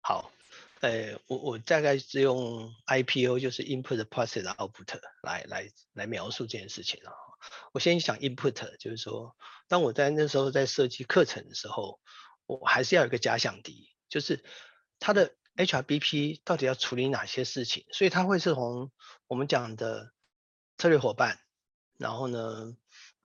[0.00, 0.32] 好，
[0.80, 7.12] 呃，我我大概是用 IPO，就是 Input Process Output 来来来描述这件事情啊。
[7.72, 9.36] 我先讲 Input，就是说，
[9.68, 12.00] 当我在那时候在设计课程的时候，
[12.46, 14.44] 我还是要有个假想敌，就是
[14.98, 15.32] 他的。
[15.56, 17.84] HRBP 到底要处理哪些事情？
[17.92, 18.90] 所以它会是从
[19.26, 20.12] 我们讲的
[20.78, 21.38] 策略伙伴，
[21.98, 22.76] 然后呢，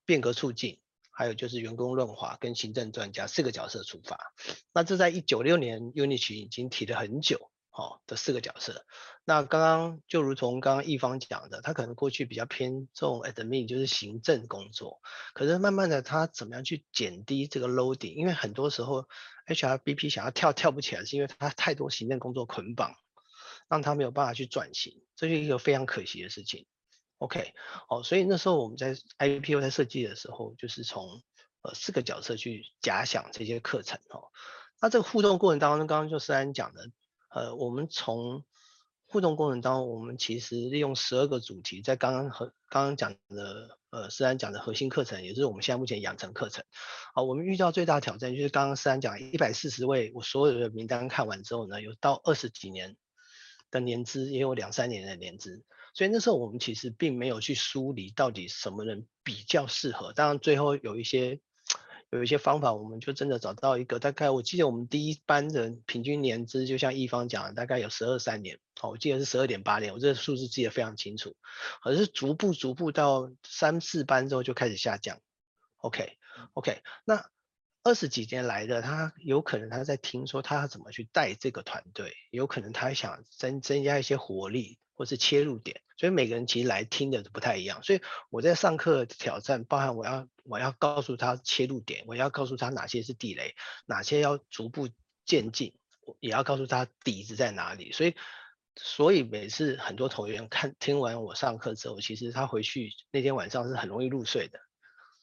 [0.05, 0.79] 变革促进，
[1.11, 4.33] 还有就是员工润滑跟行政专家四个角色出发。
[4.73, 7.51] 那这在一九六年 Unity 已经提了很久。
[7.71, 8.83] 哦，的四个角色，
[9.23, 14.99] 那刚刚就如同刚刚一方讲的，他可能过去比较偏重 admin，就是行政工作，
[15.33, 18.15] 可是慢慢的他怎么样去减低这个 loading？
[18.15, 19.07] 因为很多时候
[19.49, 22.95] HRBP 想要跳跳不起来，是因为他太多行政工作捆绑，
[23.67, 26.65] 让他没有办法去转型，这是一个非常可惜的事情。
[27.17, 27.53] OK，
[27.89, 31.21] 哦，所以那时候我们在 IPO 在设计的时候，就是从
[31.63, 34.29] 呃四个角色去假想这些课程哦。
[34.79, 36.89] 那这个互动过程当中，刚刚就思安讲的。
[37.29, 38.45] 呃，我们从
[39.05, 46.63] 互动过程当中，我们其实利用十二个主题，在刚刚和刚刚讲的呃，思安讲的核心课程，也就是我们现在目前养成课程。
[47.13, 52.95] 好，我们遇到最大挑战就是刚刚思安讲一百四十位，我所有的名单看完之后呢，有到二十几年
[53.71, 60.13] 的年资，也有两三年的年资，所以那时候我们其实并没有去梳理到底什么人比较适合。
[60.13, 61.39] 当然最后有一些。
[62.11, 71.35] 有一些方法，我们就真的找到一个大概，我记得我们第一班人平均年资，就像一方讲的，大概有十二三年，哦，我记得是十二点八年，我这个数字记得非常清楚。
[71.83, 75.19] 可是逐步逐步到三四班之后就开始下降。
[75.77, 76.17] OK
[76.53, 77.29] OK，那
[77.83, 84.79] 二十几年来的他，有可能他在听说他要怎么去带这个团队，有可能他想增增加一些活力。
[84.99, 87.81] 或是切入点，所以每个人其实来听的不太一样。
[87.83, 94.89] 所以我在上课挑战，包含我要我要告诉他切入点，我要告诉他哪些是地雷，哪些要逐步
[95.23, 95.73] 渐进，
[96.19, 97.93] 也要告诉他底子在哪里。
[97.93, 98.13] 所以，
[98.75, 104.59] 所以每次很多同学看听完我上课之后，其实他回去那天晚上是很容易入睡的，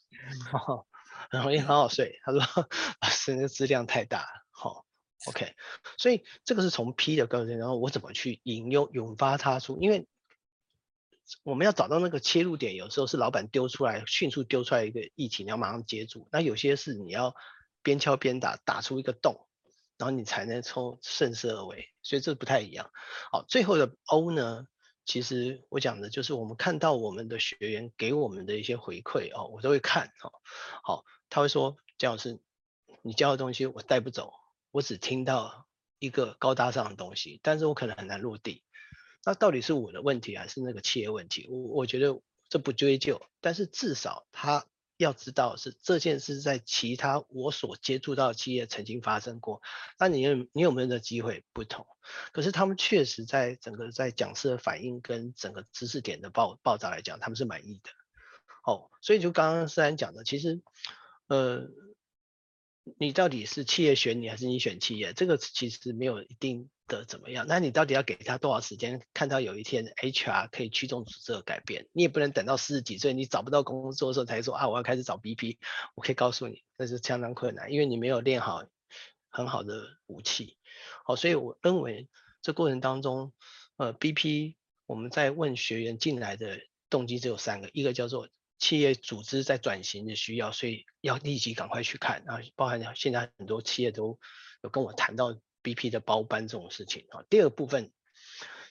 [1.30, 2.18] 很容易很好睡。
[2.24, 2.40] 他说：
[3.02, 4.26] “老师，那质量太大。”
[5.24, 5.54] OK，
[5.98, 9.80] 所以这个是从 P 的过程，然后我怎么去引诱、引发他出？
[9.80, 10.06] 因为
[11.42, 17.34] 我们要找到那个切入点，有时候是老板丢出来，迅速丢出来一个议题，你要马上接住；那有些是你要
[17.82, 19.48] 边敲边打，打出一个洞，
[19.96, 21.88] 然后你才能从顺势而为。
[22.02, 22.90] 所以这不太一样。
[23.32, 24.68] 好，最后的 O 呢，
[25.04, 30.30] 其实我讲的就是我们看到我们的学员给我们的一些回馈哦，我都会看哦。
[30.84, 32.38] 好，他会说：“姜老师，
[33.02, 34.32] 你教的东西我带不走。”
[34.76, 35.66] 我只听到
[35.98, 38.62] 一个高大上的东西，但是我可能很难落地。
[39.24, 41.48] 那到底是我的问题还是那个企业问题？
[41.48, 44.66] 我我觉得这不追究，但是至少他
[44.98, 49.62] 要知道是这件事在其他我所接触到的企业曾经发生过。
[49.98, 51.86] 那你有你有没有的机会不同？
[52.32, 57.90] 可是他们确实在整个在讲师的反应跟整个知识点的爆爆炸来讲，他们是满意的。
[58.66, 60.60] 哦，所以就刚刚思然讲的，其实
[61.28, 61.66] 呃。
[62.98, 65.12] 你到底是企业选你还是你选企业？
[65.12, 67.44] 这个其实没有一定的怎么样。
[67.48, 71.88] 那你到底要给他多少时间，看到有一天 HR 可以驱动这个改变？
[71.92, 75.56] 你也不能等到四十几岁你找不到工作的时候才说啊，我要开始找 BP。
[75.96, 78.64] 我可以告诉你，那是相当困难，因为你没有练好
[79.28, 80.56] 很好的武器。
[81.04, 82.08] 好，所以我认为
[82.40, 83.32] 这过程当中，
[83.76, 84.54] 呃，BP
[84.86, 88.28] 我们在问学员进来的动机只有三个，一个叫做。
[88.58, 92.40] 企业组织在转型的需要，所以要立即赶快去看啊！
[92.54, 94.18] 包含现在很多企业都
[94.62, 97.22] 有跟我谈到 BP 的包班这种事情啊。
[97.28, 97.92] 第二部分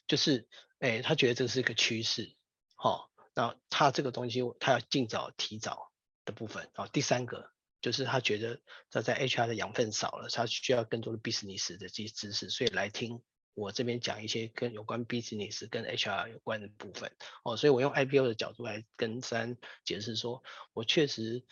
[0.07, 0.47] 就是，
[0.79, 2.35] 哎，他觉得这是一个趋势，
[2.73, 5.91] 好，那他这个东西他要尽早提早
[6.25, 6.87] 的部分啊。
[6.87, 13.21] 第三个就是他觉得他在 HR 的养分少了，他需要更多的 business 的这些知识，所以来听。
[13.55, 17.11] 我这边讲一些跟有关 business 跟 HR 有关的部分
[17.43, 21.43] 哦，所以我用 IPO 的角度来跟三解释说，我确实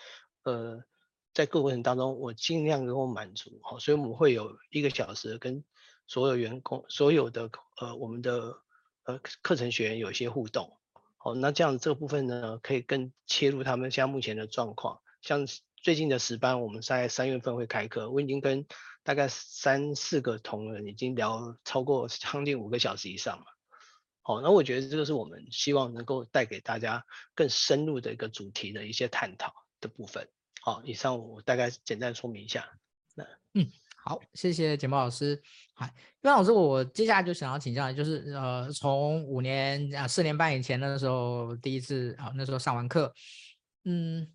[0.44, 0.84] 呃
[1.34, 5.64] 在各过程当中，我尽量能够满足好，所以我们会有一个小时跟
[6.06, 8.60] 所有员工、所有的呃我们的
[9.06, 10.78] 呃课程学员有一些互动。
[11.18, 15.00] 好，那这样这部分呢，可以更切入他们现在目前的状况。
[15.22, 18.66] 像最近的十班，我们在三月份会开课，我已经跟
[19.04, 23.46] 大概三四个同仁已经聊超过将近五个小时以上了。
[24.22, 30.28] 好，那我觉得这个是我们希望能够带给大家更深入的一个主题的一些探讨的部分。
[30.62, 32.66] 好，以上我大概简单说明一下。
[33.16, 35.44] 那嗯，好，谢谢简茂老师。
[35.74, 43.14] 好，叶老师，我接下来就想要请教，就是呃，从五年啊四年半以前那时候第一次啊，那时候上完课，
[43.84, 44.32] 嗯，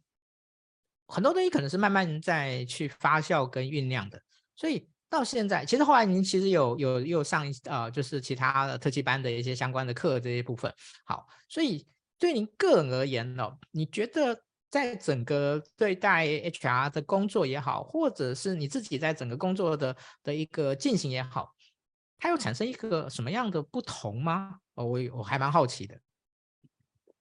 [1.06, 4.22] 很多东西可能是慢慢在去发酵跟酝酿的，
[4.58, 4.86] 所以。
[5.10, 10.70] 到现在，其实后来您其实有有又上一呃，就是其他的特技班的一些相关的课这些部分。
[11.06, 14.38] 好，所以对您个人而言呢，你觉得
[14.70, 21.54] 在整个对待 HR 的工作也好，或者是你自己在整个工作的的一个进行也好，
[22.18, 24.60] 它又产生一个什么样的不同吗？
[24.74, 25.94] 哦，我我还蛮好奇的。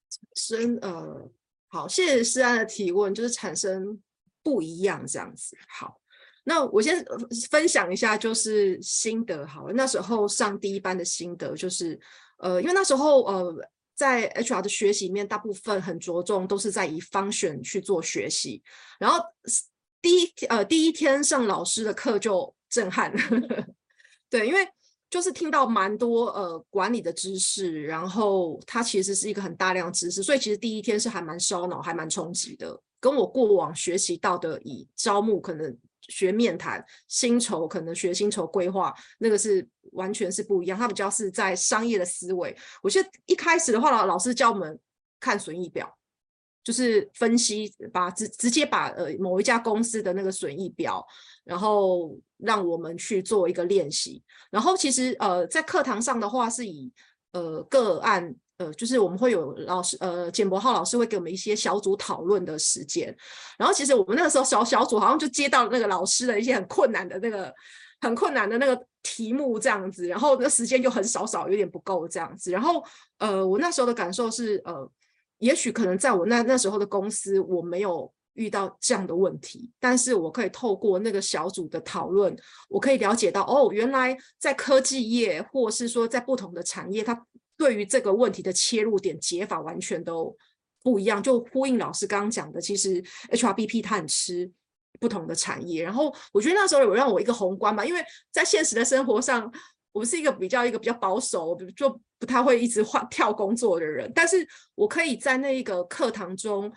[0.10, 1.32] 产生呃，
[1.70, 3.98] 好，谢谢诗安的提问，就是产生
[4.44, 5.58] 不一样这样子。
[5.70, 6.02] 好。
[6.50, 7.06] 那我先
[7.52, 9.74] 分享一下，就是心得好了。
[9.74, 12.00] 那时候上第一班的心得就是，
[12.38, 13.54] 呃，因为那时候呃，
[13.94, 18.64] 在 HR 的学习里面，大部分很着重都是在以 function 去做学习。
[18.98, 19.22] 然后
[20.02, 23.20] 第一呃第一天上老师的课就震撼了，
[24.32, 24.66] 对，因为
[25.10, 35.78] 就是听到蛮多呃管理的知识，然后它其实是一个很大量知识，所以其实第一天是还蛮烧脑，还蛮冲击的，跟我过往学习到的以招募可能。
[36.08, 40.78] 学面谈薪酬，可能学薪酬规划，那个是完全是不一样。
[40.78, 42.56] 他比较是在商业的思维。
[42.82, 44.80] 我记得一开始的话，老老师教我们
[45.20, 45.98] 看损益表，
[46.64, 51.06] 就是分析，把直直接把呃某一家公司的那个损益表，
[51.44, 54.24] 然后让我们去做一个练习。
[54.52, 56.92] 然后其实呃在课堂上的话，是以
[57.32, 58.36] 呃个案。
[58.58, 63.16] 呃，就是我们会有老师，呃，简博浩老师会给我们一些小组讨论的时间。
[63.56, 67.54] 然后其实我们那个时候小小组好像就接到那个老师的一些很困难的那个
[68.02, 72.50] 很困难的那个题目这样子，然后那时间就很少少，有点不够这样子。
[72.52, 72.84] 然后
[73.20, 74.92] 呃，我那时候的感受是，呃，
[75.38, 82.36] 也许可能在我那那时候的公司我没有遇到这样的问题，但是我可以透过那个小组的讨论，
[82.70, 87.24] 我可以了解到，哦，原来在科技业或是说在不同的产业，它。
[87.58, 90.36] 对于这个问题的切入点解法完全都
[90.84, 94.50] 不一样，就呼应老师刚刚讲的，其实 HRBP 它很吃
[95.00, 95.84] 不同的产业。
[95.84, 99.52] 然后我觉得那时候有让我一个宏观嘛，因为在现实的生活上，
[99.92, 104.10] 我是一个比较一个比较保守，就不太会一直换跳工作的人。
[104.14, 106.72] 但是我可以在那一个课堂中，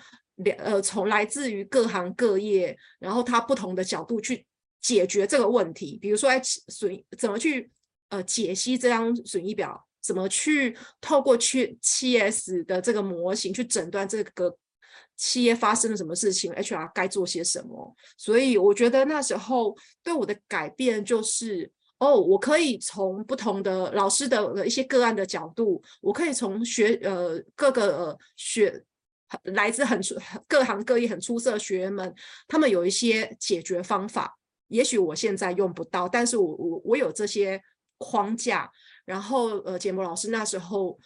[0.59, 4.47] 呃，从来自于各行各业，然后他不同的角度去
[4.81, 5.99] 解决这个问题。
[6.01, 7.71] 比如说，哎，损怎么去
[8.09, 9.87] 呃解析这张损益表？
[10.01, 14.57] 怎么去透过去七 S 的这个模型去诊断这个
[15.17, 17.95] 企业发生了什么事情，HR 该做些什么？
[18.17, 28.83] 所以我觉得那时候对我的改变就是，哦，我可以从不同的老师的一些个案的角度，我可以从学呃各个呃学
[29.43, 30.15] 来自很出
[30.49, 32.15] 各行各业很出色的学员们，
[32.49, 37.63] 他们有一些解决方法，也许我现在用不到，但是我我我有这些
[37.99, 38.73] 框架。
[39.11, 40.97] 然后，呃，简博老师那时候，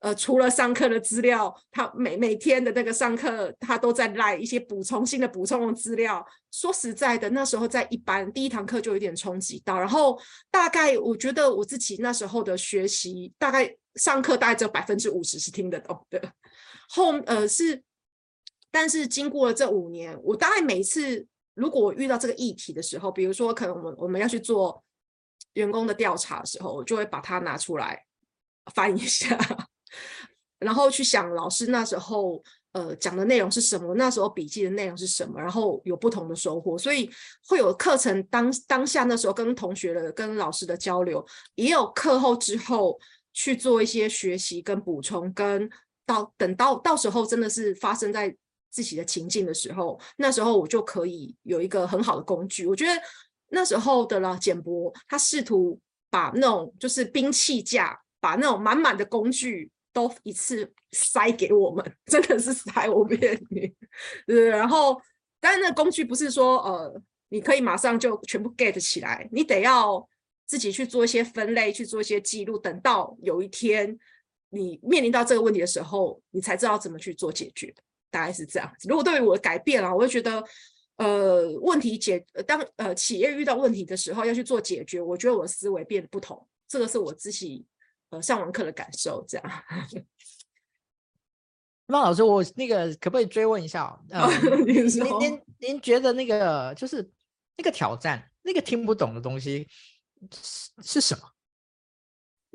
[0.00, 6.22] 呃，除了上课的资料，他每每天的那个上课，他都在赖一些补充性的补充的资料。
[6.52, 9.78] 说实在的，那时候在一班第一堂课就有点冲击到。
[9.78, 16.20] 然后，大概我觉得我自己那时候的学习，大概上课大概只有百分之五十是听得懂的。
[16.90, 17.82] 后，呃，是，
[18.70, 24.82] 但是经过了这五年，我大概每次如果我遇到这个议题的时候，比如说可能我们我们要去做。
[25.56, 28.04] 员工的调查的时候，我就会把它拿出来
[28.74, 29.36] 翻一下，
[30.60, 32.42] 然后去想老师那时候
[32.72, 37.10] 呃讲的内容是什么，那时候笔记的内容是什么，然后有不同的收获，所以
[37.46, 43.00] 会有课程当当下那时候跟同学的跟老师的交流，也有课后之后
[43.32, 45.70] 去做一些学习跟补充，跟
[46.04, 48.36] 到等到到时候真的是发生在
[48.70, 52.92] 自己的情境的时候，那时候我就可以有一个很好的工具，我觉得。
[53.48, 55.80] 那时候的了简博，他试图
[56.10, 63.40] 把那种就是兵器架，把那种满满的工具都一次塞给我们， 真的是塞我面，
[64.26, 64.48] 对。
[64.48, 65.00] 然后，
[65.40, 70.08] 但是那工具不是说呃，你可以马上就全部 get 起来，你得要
[70.44, 73.96] 自己去做一些分类，去做一些记录，等到有一天
[74.50, 77.72] 你面临到这个问题的时候，你才知道怎么去做解决，
[78.10, 78.88] 大概是这样子。
[78.88, 80.42] 如果对于我的改变啊，我会觉得。
[80.96, 87.66] 呃，问题解当呃企业遇到问题的时候要去做解决，我觉得我的思维变得不同，这个是我自己
[88.10, 89.64] 呃上完课的感受这样。
[91.88, 93.96] 那老师，我那个可不可以追问一下？
[94.10, 94.26] 呃、
[94.66, 94.86] 您
[95.20, 97.08] 您您觉得那个就是
[97.56, 99.68] 那个挑战，那个听不懂的东西
[100.32, 101.22] 是是什么？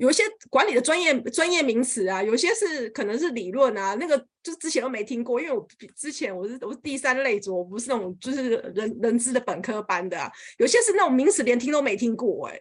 [0.01, 5.63] 有一些管理的专业专业名词啊，有些是可能是理论啊，那个就之前都没听过，因为我
[5.95, 10.17] 之前我是我是第三类组，我不是那种就是人人资的本科班的，
[10.57, 12.59] 有些是那种名词连听都没听过哎、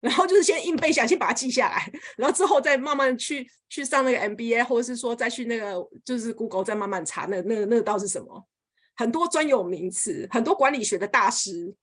[0.00, 8.48] 然后就是先硬背下，先把它记下来，然后之后再慢慢去去上那个 MBA，或者是说再去那个就是 Google 再慢慢查那那那个到是什么，
[8.96, 11.74] 很多专有名词，很多管理学的大师。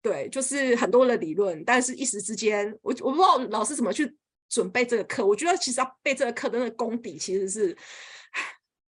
[0.00, 4.16] 对，就是很多的理论，但是一时之间，我我不知道老师怎么去
[4.48, 5.26] 准备这个课。
[5.26, 7.76] 我觉得其实要背这个课的那个功底其实是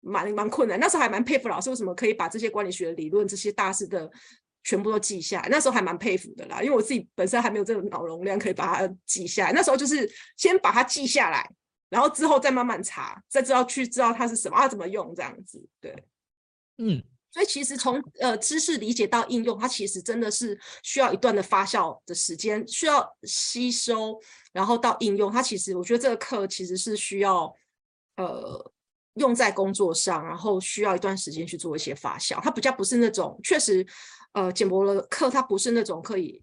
[0.01, 0.77] 蛮蛮困难。
[0.79, 4.11] 那时候还蛮佩服老师为什么可以把这些管理学的理论、这些大师的
[4.63, 5.47] 全部都记下来。
[5.49, 9.53] 那时候还蛮佩服的啦，因为我自己本身还没有这个脑容量可以把它记下来。
[9.53, 11.49] 那时候就是先把它记下来，
[11.89, 15.65] 然后之后再慢慢查，再知道去知道它是什么，它怎么用这样子。
[15.79, 16.03] 对，
[16.77, 17.01] 嗯。
[17.37, 24.19] 所以其实从呃知识理解到应用，它其实真的是需要一段的发酵的时间，需要吸收，
[24.51, 25.31] 然后到应用。
[25.31, 27.53] 它其实我觉得这个课其实是需要
[28.15, 28.73] 呃
[29.13, 32.41] 用在工作上，然后需要一段时间去做一些发酵。
[32.41, 33.85] 它比较不是那种确实
[34.33, 36.41] 呃简博的课，它不是那种可以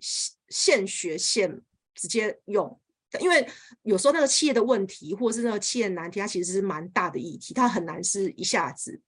[0.49, 1.61] 现学现
[1.97, 2.80] 直接用，
[3.18, 3.45] 因为
[3.82, 9.03] 有时候那个企业的问题或者是那个企业难题，它其实是蛮大的议题，它很难是一下子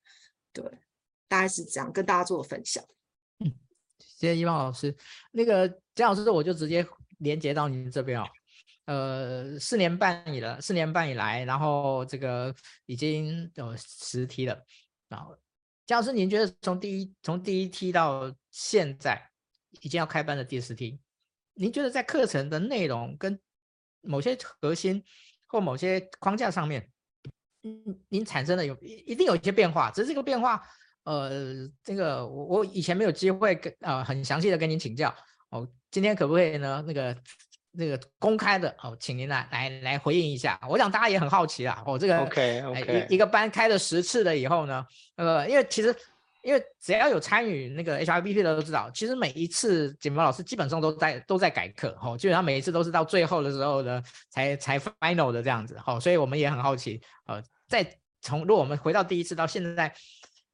[0.53, 0.65] 对。
[1.29, 2.85] 大概是这样跟大家做分享。
[3.39, 3.53] 嗯，
[3.99, 4.95] 谢谢伊芳老师。
[5.33, 6.87] 那个江老师，我就直接
[7.19, 8.27] 连接到您这边哦。
[8.87, 12.55] 呃，四年半以了，四年半以来，然后这个
[12.87, 14.65] 已经有十梯了。
[15.09, 15.37] 然后
[15.87, 19.31] 江老师，您觉得从第一从第一梯到现在
[19.81, 21.01] 已经要开班的第十梯，
[21.55, 23.37] 您觉得在课程的内容跟
[24.03, 25.03] 某些核心
[25.47, 26.89] 或某些框架上面，
[27.65, 30.63] 嗯，您产生了有一定有一些变化，只是这个变化。
[31.07, 31.31] 呃，
[31.85, 35.15] 这个我我以前没有机会跟呃很详细的跟您请教
[35.51, 36.83] 哦，今天可不可以呢？
[36.85, 37.17] 那个
[37.71, 40.59] 那个公开的哦，请您来来来回应一下。
[40.69, 44.85] 我想大家也很好奇啊，哦，这个 OK OK 一一个班开了十次了以后呢，
[45.15, 45.95] 呃，因为其实
[46.43, 57.89] 因为只要有参与那个 HRBP 的都知道，其实每一次简博老师基本上都在都在改课哦，基本上每一次都是到最后的时候呢才才 final 的这样子，好，哦，所以我们也很好奇，呃，再
[58.23, 59.95] 从如果我们回到第一次到现在。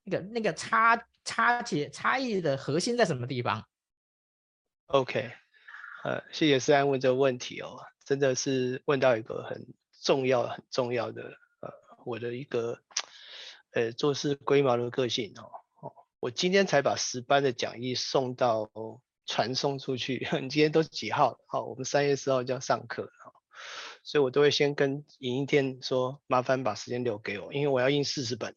[0.05, 3.67] 那个那个差差别差异的核心在什么地方
[4.87, 5.31] ？OK，
[6.05, 11.23] 呃，谢谢思安问这个问题哦，真的是问到一个很重要很重要的
[11.61, 11.71] 呃，
[12.05, 12.81] 我的一个
[13.73, 18.71] 呃做事龟毛的个性哦，我今天才把十班的讲义送到
[19.25, 21.39] 传送出去， 你今天都几号？
[21.47, 23.33] 好，我们三月四号就要上课哦，
[24.03, 28.55] 所以我都会先跟影音店说，麻烦把时间留给我，因为我要印四十本。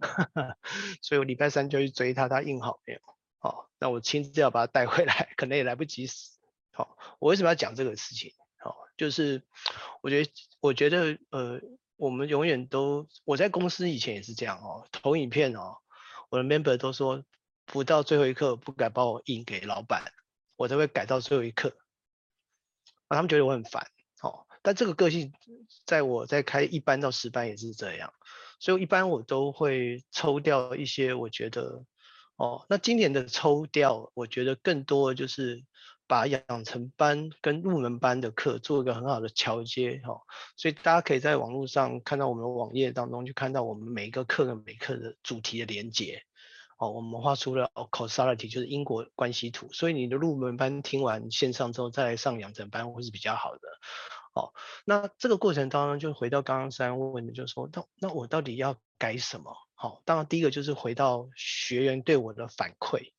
[1.02, 3.00] 所以我礼拜三就去追他，他印好没有？
[3.38, 6.38] 好，那我亲自要把他带回来，可能也来不及死。
[6.72, 8.34] 好，我为什么要讲这个事情？
[8.58, 9.42] 好，就是
[10.02, 10.30] 我觉得，
[10.60, 11.60] 我觉得，呃，
[11.96, 15.78] 我们永远都，我在公司以前也是这样哦，投影片哦，
[16.28, 17.24] 我的 member 都说
[17.64, 20.12] 不到最后一刻不敢帮我印给老板，
[20.56, 21.76] 我都会改到最后一刻，
[23.08, 23.86] 啊，他们觉得我很烦。
[24.18, 25.32] 好，但这个个性
[25.86, 28.12] 在我在开一班到十班也是这样。
[28.60, 31.82] 所以一般我都会抽掉一些，我觉得，
[32.36, 35.64] 哦，那今年的抽掉，我觉得更多的就是
[36.06, 40.20] 把养成班跟入门班的课做一个很好的桥接，哈、哦，
[40.56, 46.22] 所以大家可以在网络上看到我们网页当中，去看到我们每一个课跟每课的主题的连接，
[46.76, 53.60] 哦，我们画出了，cosality 就是因果关系图，所以你的入门班听完线上之后，再来上养成班会是比较好的。
[54.32, 54.54] 好，
[54.84, 59.56] 那这个过程当中就回到刚刚三问的，就是说，那那我到底要改什么？
[59.74, 63.10] 好，当然第一个就是回到学员对我的反馈，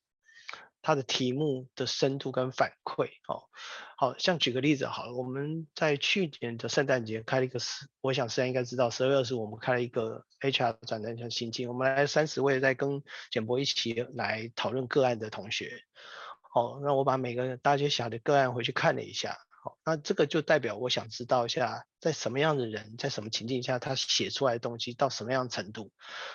[0.82, 3.10] 他的题目的深度跟反馈。
[3.24, 3.50] 好，
[3.98, 15.84] 好像举个例子好了，我们在去年的圣诞节开了一个十，我想大家应该知道，十二月二十我们开了一个 HR 转战向新进，我们来三十位在跟简博一起来讨论个案的同学。
[16.54, 19.38] 好，那我把每个大街小的个案回去看了一下。
[19.64, 25.92] 好，那这个就代表我想知道一下，在什么样的人，在什么情境下，他写出来的东西到什么样程度，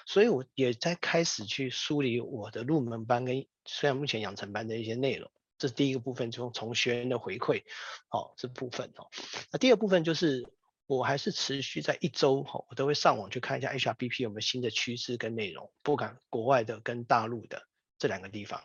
[0.06, 7.64] 所以我也在开始去梳理我的入门班跟虽然目前养成班的一些内容，这是第一个部分，就从学员的回馈，
[8.06, 9.08] 好，这部分哦。
[9.50, 10.46] 那第二部分就是
[10.86, 17.66] 我还是持续在一周哈，我都会上网去看一下 HRBP 有没有新的趋势跟内容，不管国外的跟大陆的
[17.98, 18.62] 这两个地方。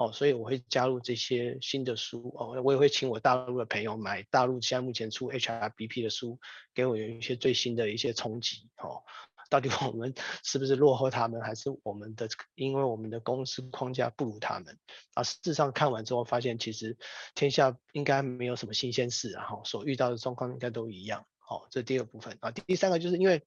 [0.00, 6.40] 哦，所以我会加入这些新的书哦，我也会请我大陆的朋友买大陆现在目前出 HRBP 的书，
[6.72, 9.02] 给我有一些最新的一些冲击哦。
[9.50, 14.78] 到底我们 是不是落后他们，还是我们的因为我们的公司框架不如他们？
[15.12, 16.96] 啊，事实上看完之后发现，其实
[17.34, 21.26] 天下应该没有什么新鲜事，然后所遇到的状况应该都一样。
[21.40, 23.42] 好，这第二部分啊，第三个就是因为，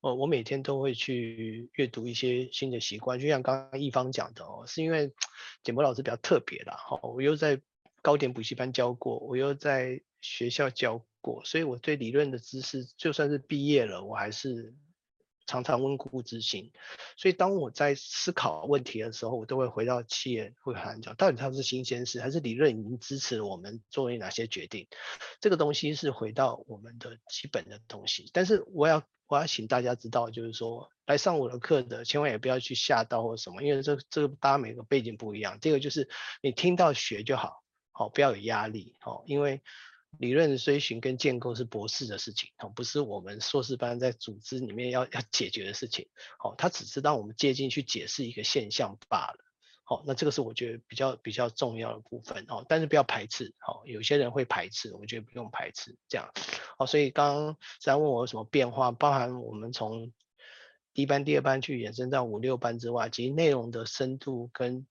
[0.00, 5.12] 呃，我每天都会去阅读一些新的习惯，就像刚刚一方讲的哦，是因为
[5.62, 7.60] 简博老师比较特别啦，哈，我又在
[8.02, 14.74] 高点补习班教过，我又在学校教过，所以我对理论的知识，就算是毕业了，我还是。
[15.50, 16.70] 常常温故知新，
[17.16, 24.86] 所以当我在思考问题的时候，我都会回到企业会谈讲，到底它是新鲜事，还是理论已经支持我们做了哪些决定？
[25.40, 28.28] 这个东西是回到我们的基本的东西。
[28.34, 35.60] 但是我要我要请大家知道，就是说来上我的课的，千万也不要去吓到或什么，因为这这个大家每个背景不一样。
[35.60, 36.08] 第二个就是
[36.42, 37.62] 你听到学就好，
[37.92, 39.62] 好，不要有压力，好，因为。
[40.16, 46.08] 理论的追寻跟建构是博士的事情，哦，不是我们硕士班在组织里面要要解决的事情，
[46.42, 49.44] 哦，他只是让我们接近去解释一个现象罢了，
[49.88, 56.30] 好，那这个是我觉得比较比较重要的部分，哦，但是不要排斥，哦，有些人会排斥，我觉得不用排斥，这样，
[56.78, 60.12] 哦，所以刚刚在问我有什么变化，包含我们从
[60.92, 64.86] 一班、第二班去延伸到五六班之外，其实内容的深度跟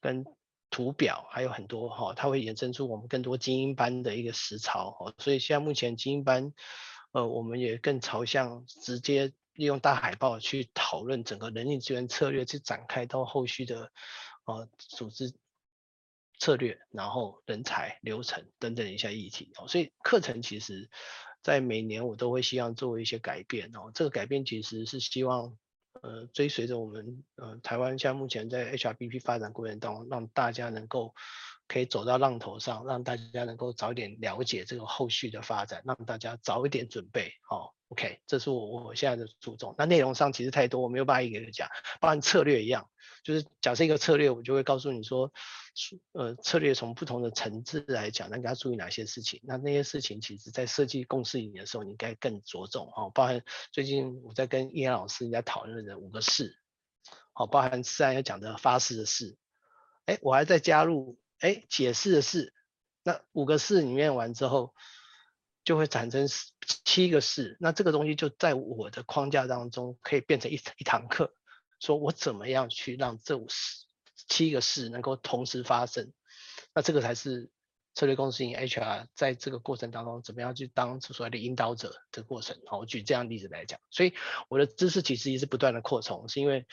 [0.00, 0.24] 跟。
[0.72, 6.52] 图表还有很多哈，它会衍生出我们更多精英班的一个实操哦，所以现在目前精英班，
[7.10, 13.92] 呃，我们也更朝向直接利用大海报去讨论整个人力资源策略，去展开到后续的
[14.46, 15.34] 呃组织
[16.38, 20.88] 策略，然后人才流程等等一些议题哦，所以课程其实，
[21.42, 25.54] 在每年我都会希望做一些改变哦，这个改变其实是希望。
[26.02, 31.14] 呃，追随着我们呃台湾，像目前在 HRBP 发展过程当中，让大家能够
[31.70, 37.32] 可以走到浪头上，让大家能够早一点了解这个后续的发展，让大家早一点准备。
[37.48, 39.74] 好、哦，OK，这是我我现在的注重。
[39.78, 41.68] 那内容上其实太多，我没有办法一个一个讲，
[42.00, 42.90] 包含策略一样，
[43.22, 45.32] 就是假设一个策略，我就会告诉你说。
[46.12, 49.40] 呃，策略从不同的层次来讲，那你要注意哪些事情？
[49.44, 53.10] 那那些事情，其实在设计共识里的时候，你应该更着重哦。
[53.14, 56.58] 包含最近我在跟叶老师在讨论的五个事，
[57.32, 59.38] 好，包含自然要讲的发誓的事，
[60.06, 62.54] 哎，我还在加入哎解释的是。
[63.02, 64.74] 那五个式里面完之后，
[65.64, 66.28] 就会产生
[66.84, 67.56] 七个式。
[67.60, 71.34] 那这个东西就在我的框架当中，可以变成一一堂课，
[71.80, 73.84] 说我怎么样去让这五十。
[74.28, 76.12] 七个事能够同时发生，
[76.74, 77.50] 那这个才是
[77.94, 82.60] 策略公司型 HR 在这个过程当中怎么样去当所谓的引导者的过程。
[82.66, 84.12] 好，我举这样例子来讲，所以
[84.48, 86.66] 我的知识其实也是不断的扩充，是因为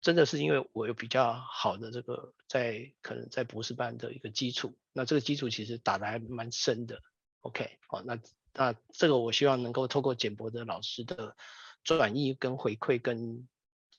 [0.00, 7.02] 真的是因为我有比较好的这个在可能在博士班的一个基础，那这个基础其实打得还蛮深的。
[7.40, 8.18] OK，好，那
[8.52, 11.36] 那这个我希望能够透过简博的老师的
[11.84, 13.48] 转译跟回馈跟。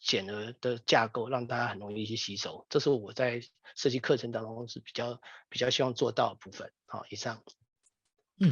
[0.03, 3.39] 简而的架构，让大家很容易去吸收，这是我在
[3.75, 6.71] 设计课程当中是比较比较希望做到的部分。
[6.87, 7.39] 好，以上。
[8.39, 8.51] 嗯。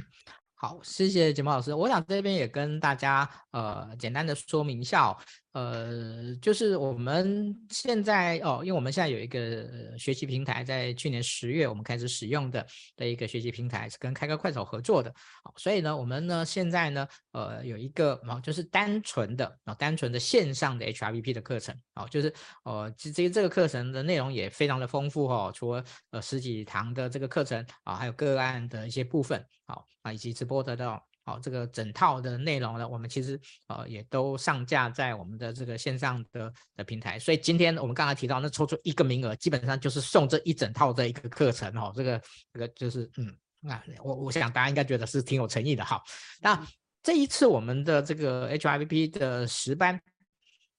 [0.54, 1.74] 好，谢谢简博老师。
[1.74, 5.18] 我想这边也跟大家呃简单的说明一下哦，
[5.54, 15.12] 呃，就是我们现在哦，因为我们现在有一个学习平台，在去年十月我们开始使用的的一个学习平台是跟开个快手合作的，
[15.44, 22.32] 好，所以呢，我们呢现在呢呃有一个啊就是单纯的啊单纯的线上的 HRBP 的课程，好，就是
[22.64, 42.20] 呃其实这个课程的内容也非常的丰富哦，除了呃十几堂的这个课程啊，还有个案的一些部分，好啊以及直播得到好，这个整套的内容呢，我们其实呃也都上架在我们的这个线上的的平台，所以今天我们刚才提到那抽出一个名额，基本上就是送这一整套的一个课程哦，这个
[42.52, 46.02] 这个就是嗯，那我我想大家应该觉得是挺有诚意的哈。
[46.42, 46.68] 那
[47.04, 50.02] 这一次我们的这个 HIVP 的十班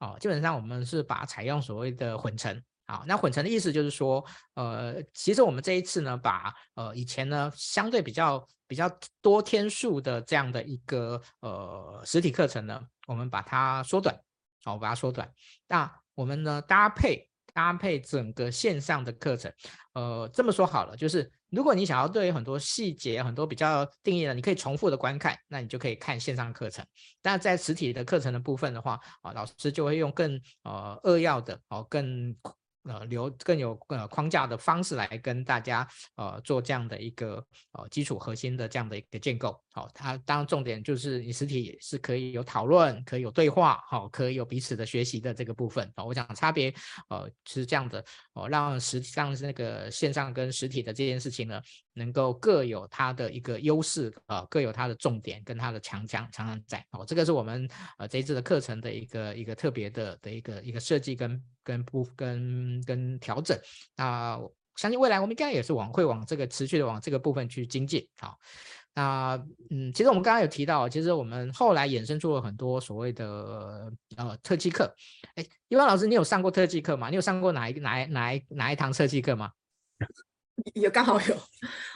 [0.01, 2.61] 哦，基本上我们是把采用所谓的混成。
[2.91, 4.25] 好，那混成的意思就是说，
[4.55, 8.91] 呃，其实我们这一次呢，把呃以前呢相对比较比较
[9.23, 14.13] 多天数的这样的一个呃实体课程呢，我们把它缩短，
[14.65, 15.33] 好，把它缩短。
[15.69, 19.53] 那我们呢搭配搭配整个线上的课程，
[19.93, 26.85] 呃，这么说好了，就是如果你想要对于很多细节、很多比较定义的，你可以重复的观看，那你就可以看线上课程。
[27.23, 32.37] 但在实体的课程的部分的话，啊，老师就会用更呃扼要的哦更。
[32.85, 39.61] 呃留更有呃框架的方式来跟大家呃做这样的一个呃基础核心的这样的一个建构。
[39.73, 45.91] 好、它当然重点就是你实体是可以有讨论，可以有对话，好、可以有彼此的学习的这个部分。
[45.97, 46.75] 哦，我想差别
[47.09, 51.63] 呃是这样的哦，让实际上是那个线上跟实体的这件事情呢，
[51.95, 56.85] 能够各有它的一个优势啊、呃，各有它的重点跟它的强强强项在。
[56.91, 57.69] 哦，这个是我们
[57.99, 63.57] 呃这一次的课程的一个一个特别的的一个一个设计跟跟不跟跟调整。
[63.97, 68.07] 那我相信未来我们应该也是往会往这个持续的往这个部分去精进。
[68.19, 68.37] 好。
[68.93, 69.41] 那
[69.71, 74.93] 嗯，其实我们刚刚有提到，其实我们后来衍生出了很多所谓的呃特技课。
[75.37, 77.09] 哎，一般老师，你有上过特技课吗？
[77.09, 79.53] 你有上过哪一个哪一哪一哪一堂特技课吗？
[80.75, 81.37] 也刚好有，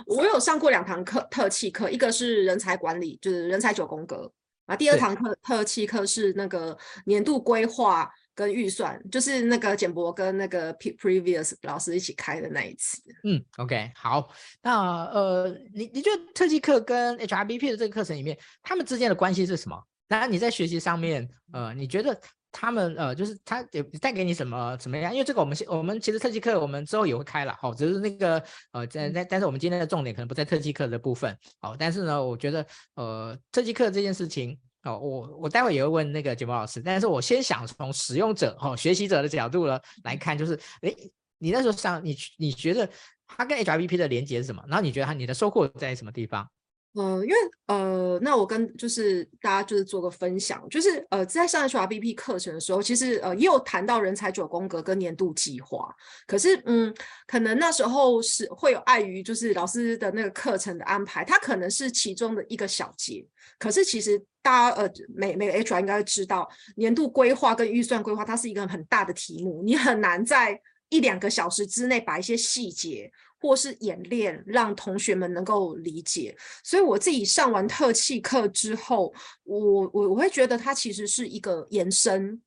[0.06, 4.32] 我有上过两堂课特技课，一个是人才管理，就是人才九宫格
[4.66, 4.76] 啊。
[4.76, 8.08] 第二堂课特技课是那个年度规划。
[8.34, 13.00] 跟预算就是那个简博跟那个 previous 老师一起开的那一次。
[13.22, 14.28] 嗯，OK，好，
[14.60, 19.80] 那呃，你你觉得特技课跟 HRBP 的这个课程里面，他们之间的关系是什么？
[20.08, 22.20] 当然你在学习上面，呃，你觉得
[22.52, 23.62] 他们呃，就是他
[24.00, 25.12] 带给你什么怎么样？
[25.12, 34.58] 因为这个我们我们其实特技课我们之后也会开了，好，只是那个呃，在在但是我们今天的重点可能不在特技课的部分，好，但是呢，我觉得呃，特技课这件事情。
[34.84, 40.94] 哦，我我待会也会问那个节目老师，但是我先想从使用者、哈、哦、学习者的角度呢来看，就是，诶，
[41.38, 42.88] 你那时候想，你你觉得
[43.26, 44.62] 它跟 HRBP 的连接是什么？
[44.68, 46.48] 然后你觉得它你的收获在什么地方？
[46.94, 47.36] 呃，因为
[47.66, 55.92] 呃，那我跟就是大家就是做个分享，就是呃，在上 HRBP 课程的时候，其实呃也有谈到人才九宫格跟年度计划，
[56.24, 56.94] 可是嗯，
[57.26, 63.26] 可能那时候是会有碍于就是老师的那个课程的安排，它可能是其中的一个小节，
[63.58, 73.10] 可是其实大家呃每每个 HR 应该会知道，年度规划跟预算规划它是一个很大的题目，你很难在一两个小时之内把一些细节。
[73.44, 76.34] 或是演练，让同学们能够理解。
[76.62, 82.40] 所以我自己上完特气课之后，我我我会觉得它其实是一个延伸，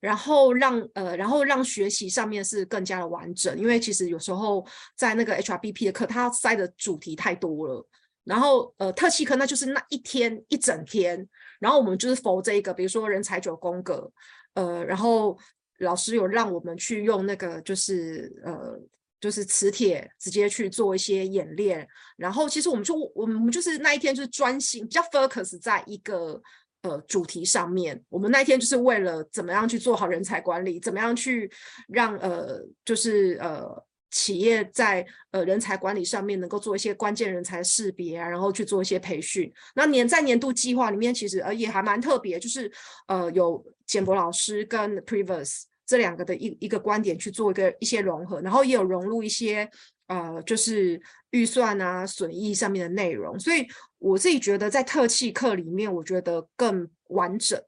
[0.00, 3.56] 然后让呃，然后让学习上面是更加的完整。
[3.56, 7.86] 因为其实有时候在那个 HRBP 的课，它塞的主题太多了。
[8.24, 11.28] 然后呃，特气课那就是那一天一整天，
[11.60, 14.10] 然后我们就是 for 这一个，比如说人才九宫格，
[14.54, 15.38] 呃，然后
[15.78, 18.76] 老师有让我们去用那个就是呃。
[19.20, 26.40] 就是磁铁直接去做一些演练，然后其实我们就我们就是那一天就是专心比较 focus 在一个
[26.82, 28.02] 呃主题上面。
[28.08, 31.50] 我们那一天就是为了怎么样去做好人才管理，怎么样去
[31.88, 33.66] 让呃就是呃
[34.10, 39.52] 企业在呃人才管理上面能够做一些关键人才识别啊，然后去做一些培训。
[39.74, 42.72] 那年在年度计划里面，其实呃也还蛮特别，就是
[43.06, 45.64] 呃有简博老师跟 Previous。
[45.90, 49.68] 这两个的一一个观点去做一个一些融合，然后也有融入一些
[50.06, 53.36] 呃，就是预算啊、损益上面的内容。
[53.40, 53.66] 所以
[53.98, 57.60] 我自己觉得在特气课里面，我觉得更完整、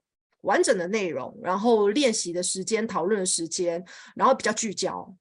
[0.43, 3.83] 完整的内容，然后练习的时间、讨论的时间，
[4.15, 5.13] 然后比较聚焦。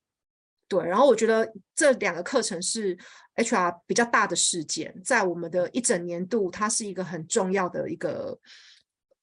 [0.69, 2.97] 对，然后我觉得这两个课程是
[3.35, 8.39] HR 比较大的事件，在我们的一整年度，它是一个很重要的一个，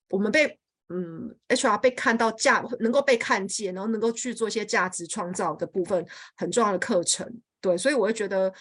[0.10, 0.60] 我们被。
[0.92, 7.42] 嗯，HR 被看到价能够被看见，然后能够去做一些价值创造的部分，很重要的课程。
[7.62, 8.52] 对，所以我会觉得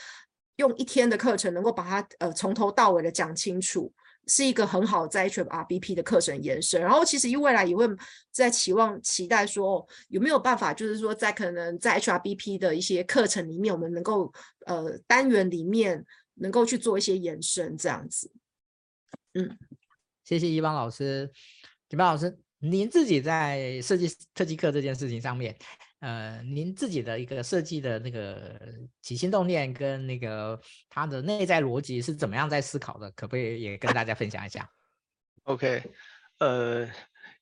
[0.57, 3.91] 用一天的课程能够把它呃从头到尾的讲清楚，
[4.27, 6.79] 是一个很好在 HRBP 的课程延伸。
[6.83, 7.87] 然后其实未来也会
[8.31, 14.31] 在期望期待说有没有办法，就是说在可能在 HRBP 的一些课程里面，我们能够
[14.67, 16.05] 呃单元里面
[16.35, 18.31] 能够去做一些延伸，这样子。
[19.33, 19.57] 嗯，
[20.25, 21.31] 谢谢伊邦老师。
[21.89, 25.57] 简博老师，您自己在设计特技课这件事情上面，
[26.01, 28.61] 呃，您自己的一个设计的那个
[29.01, 30.61] 起心动念跟那个
[30.91, 33.11] 它的内在逻辑是怎么样在思考的？
[33.13, 34.71] 可不可以也跟大家分享一下
[35.45, 35.83] ？OK，
[36.41, 36.87] 呃，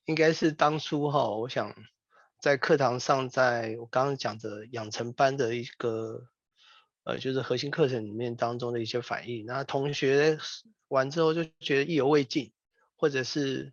[0.05, 1.74] 应该是当初哈，我想
[2.40, 6.22] 在课堂上，在我刚刚讲的养成班的一个
[7.03, 10.38] 呃，就是核心课程里面当中的一些反应，那同学
[10.86, 12.53] 完之后就觉得意犹未尽，
[12.94, 13.72] 或者是。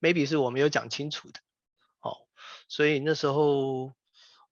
[0.00, 1.40] Maybe 是我没有讲清楚的，
[1.98, 2.16] 好、哦，
[2.68, 3.92] 所以那时候，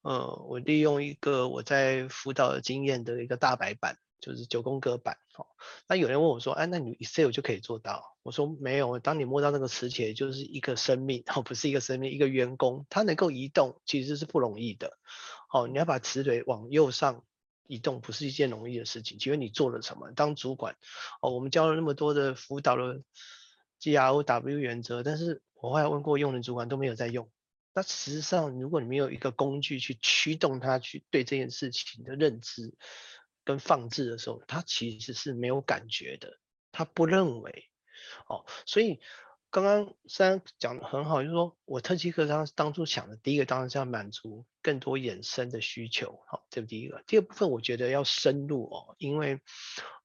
[0.02, 5.46] 呃，我利用一个我在辅导的经验的一个大白板，就是九宫格板，哦，
[5.88, 8.16] 那有人问我说，哎，那你 Excel 就可以做到？
[8.22, 14.98] 我说没有，当你摸到那个磁铁，就是一个生命，哦，不是一个生命，一个员工，它能够移动，其实是不容易的，
[15.50, 17.24] 哦，你要把磁铁往右上
[17.66, 19.18] 移动，不是一件容易的事情。
[19.18, 20.12] 请问你做了什么？
[20.12, 20.76] 当主管，
[21.22, 23.00] 哦，我们教了那么多的辅导的。
[23.78, 27.30] G R O W 原则，但是我后来问过用人主管都没有在用，
[27.74, 32.74] 那实际上，如果你没有一个工具去驱动他去对这件事情的认知
[33.44, 36.38] 跟放置的时候，他其实是没有感觉的，
[36.72, 37.64] 他不认为。
[38.26, 39.00] 哦，所以
[39.50, 47.02] 刚刚虽然讲得很好，就是说我特技课当当初想的第一个当然是要满足更多衍生的需求，好，这是第一个。
[47.06, 49.40] 第二部分我觉得要深入哦，因为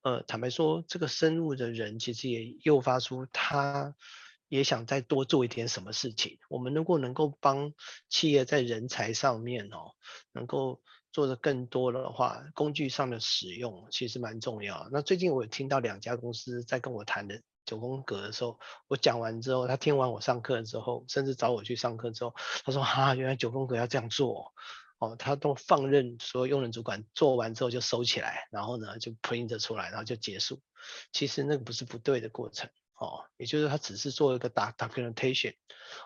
[0.01, 3.95] 呃，坦白说，这个深入的人其实也诱发出他。
[4.49, 6.37] 也想再多做一点什么事情。
[6.47, 7.73] 我们如果能够帮
[8.07, 9.93] 企业在人才上面哦，
[10.31, 10.79] 能够
[11.11, 14.87] 做得更多的话，工具上的使用其实蛮重要。
[14.91, 17.41] 那最近我有听到两家公司在跟我谈的
[17.73, 24.53] 九宫格的时候，我讲完之后，他听完我上课之后，甚至找我去上课之后，他说：“哈、啊，原来九宫格要这样做
[24.99, 30.61] 哦。”他都放任所有用人主管做完之后就收起来，然后呢就 print 出来，然后就结束。
[31.11, 32.69] 其实那个不是不对的过程。
[32.93, 35.55] 哦，也就是他只是做一个 documentation，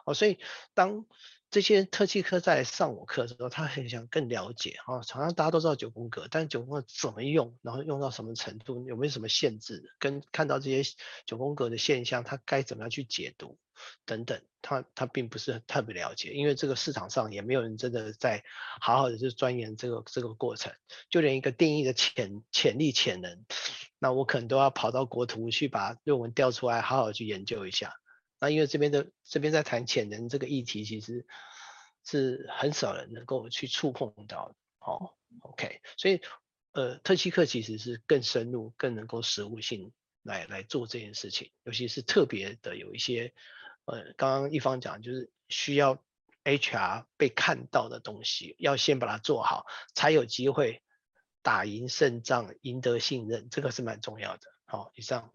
[0.05, 0.39] 哦，所以
[0.74, 1.05] 当
[1.50, 5.02] 这些特技课在上我课的时候，他很想更了解啊。
[5.02, 10.93] 常常大家都知道九宫格，但是九宫格怎么用，然后用到什么程度，有没有什么限制，跟看到这些
[11.26, 13.58] 九宫格的现象，他该怎么样去解读
[14.06, 18.43] 等等，他他并不是特别了解，因为这个市场上也没有人真的在
[18.82, 20.74] 好好的去钻研这个这个过程，
[21.10, 23.45] 就连一个定义的潜潜力潜能，
[24.00, 27.93] 那我可能都要跑到国图去把论文调出来，好好去研究一下。
[28.40, 31.26] 那因为这边的这边在谈潜能这个议题，其实
[32.04, 34.56] 是很少人能够去触碰到的。
[34.80, 36.22] 哦，OK，所以
[36.72, 39.92] 呃，特西克其实是更深入、更能够实务性
[40.24, 43.34] 来来做这件事情，尤其是特别的有一些
[43.86, 46.02] 呃，刚刚一方讲就是需要
[46.44, 50.82] HR 被看到的东西，要先把它做好，才有机会
[51.42, 54.42] 打赢胜仗、赢得信任，这个是蛮重要的。
[54.66, 55.34] 好，以上，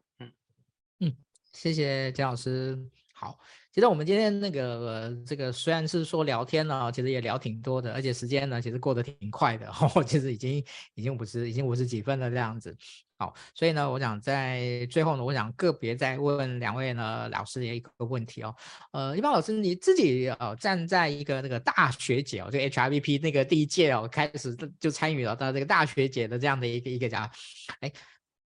[1.53, 2.79] 谢谢姜老师。
[3.13, 3.39] 好，
[3.71, 9.69] 其实我们今天那个、这个虽然是说聊天呢，其实也聊挺多的，而且时间呢其实过得挺快的。
[9.95, 12.77] 哦，其实已经已经五十已经五十几分了这样子。
[13.17, 18.53] 好，所以呢，我想在最后呢，我想个别再问两位呢老师一个问题哦。
[18.91, 27.31] 呃，一般老师你自己呃站在一个那个大学姐哦，这个 HRBP 那个第一届哦开始就参与了到这个大学姐的这样的一个一个讲，
[27.81, 27.93] 哎。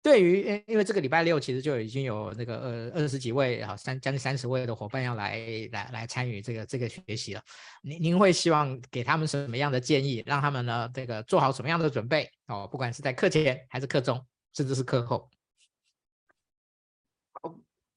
[0.04, 5.40] 对于，因为这个礼拜六其实就已经有那个呃二十几位啊三将近三十位的伙伴要来
[5.72, 7.42] 来来参与这个这个学习了。
[7.82, 12.68] 您您会希望给他们什么样的建议，让他们呢这个做好什么样的准备哦？
[12.70, 14.22] 不管是在课前还是课中，
[14.54, 15.30] 甚至是课后。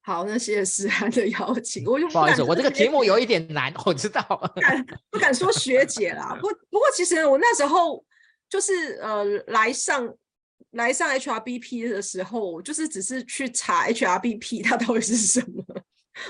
[0.03, 1.85] 好，那谢谢思涵的邀请。
[1.87, 4.23] 我就不，不好意思，我这个题目有一点难，我知道。
[4.55, 8.05] 不敢不敢说学姐啦，不不过其实我那时候
[8.49, 10.17] 就是呃来上。
[10.77, 15.65] 来上 HRBP 的时候，我就是只是去查 HRBP 它到底是什么，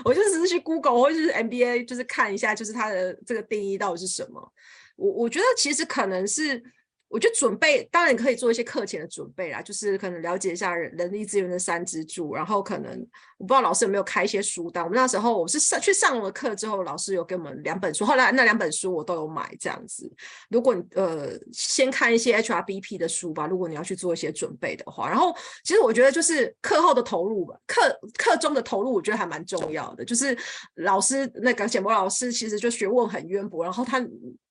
[0.05, 4.53] 我就只是去 Google 或者是 MBA，就是看一下，就是它的这个定义到底是什么。
[4.97, 6.63] 我我觉得其实可能是。
[7.09, 12.91] 我就准备当然可以做一些课前的准备啦，就是可能了解一下人人力资源的三支柱，然后可能
[13.39, 14.83] 我不知道老师有没有开一些书单。
[14.83, 20.13] 我们那时候我是上去上了课之后，老师有给我们两本书，后来那两本书我都有买这样子。
[20.51, 25.33] 如果你呃先看一些 HRBP 的书吧，如果你要去做一些准备的话，然后
[25.63, 27.83] 其实我觉得就是课后的投入吧，课
[28.19, 30.05] 课中的投入我觉得还蛮重要的。
[30.05, 30.37] 就是
[30.75, 34.05] 老师那个简博老师其实就学问很渊博，然后他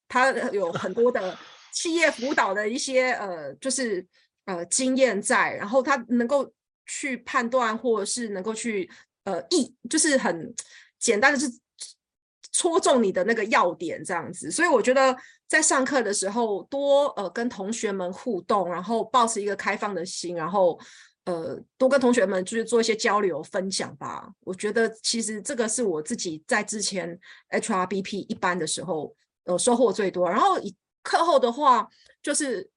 [0.07, 1.37] 他有很多的。
[1.75, 4.07] 企业辅导的一些呃，就是
[4.45, 6.49] 呃经验在，然后他能够
[6.85, 8.89] 去判断，或者是能够去
[9.25, 10.55] 呃一，就是很
[10.97, 11.45] 简单的是
[12.53, 14.49] 戳中你的那个要点这样子。
[14.49, 15.13] 所以我觉得
[15.49, 20.79] 在上课的时候多呃跟同学们互动，然后保持一个开放的心，然后
[21.25, 24.29] 呃多跟同学们就是做一些交流分享吧。
[24.45, 27.19] 我觉得其实这个是我自己在之前
[27.49, 29.13] HRBP 一班的时候
[29.43, 30.73] 呃收获最多，然后以。
[31.05, 31.87] 课后的话
[32.23, 32.67] 就是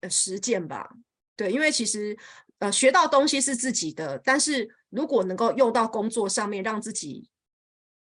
[0.00, 0.88] 呃实践吧，
[1.36, 2.16] 对，因为其实
[2.60, 7.28] 呃学到东西是自己的，但是如果能够用到工作上面，让自己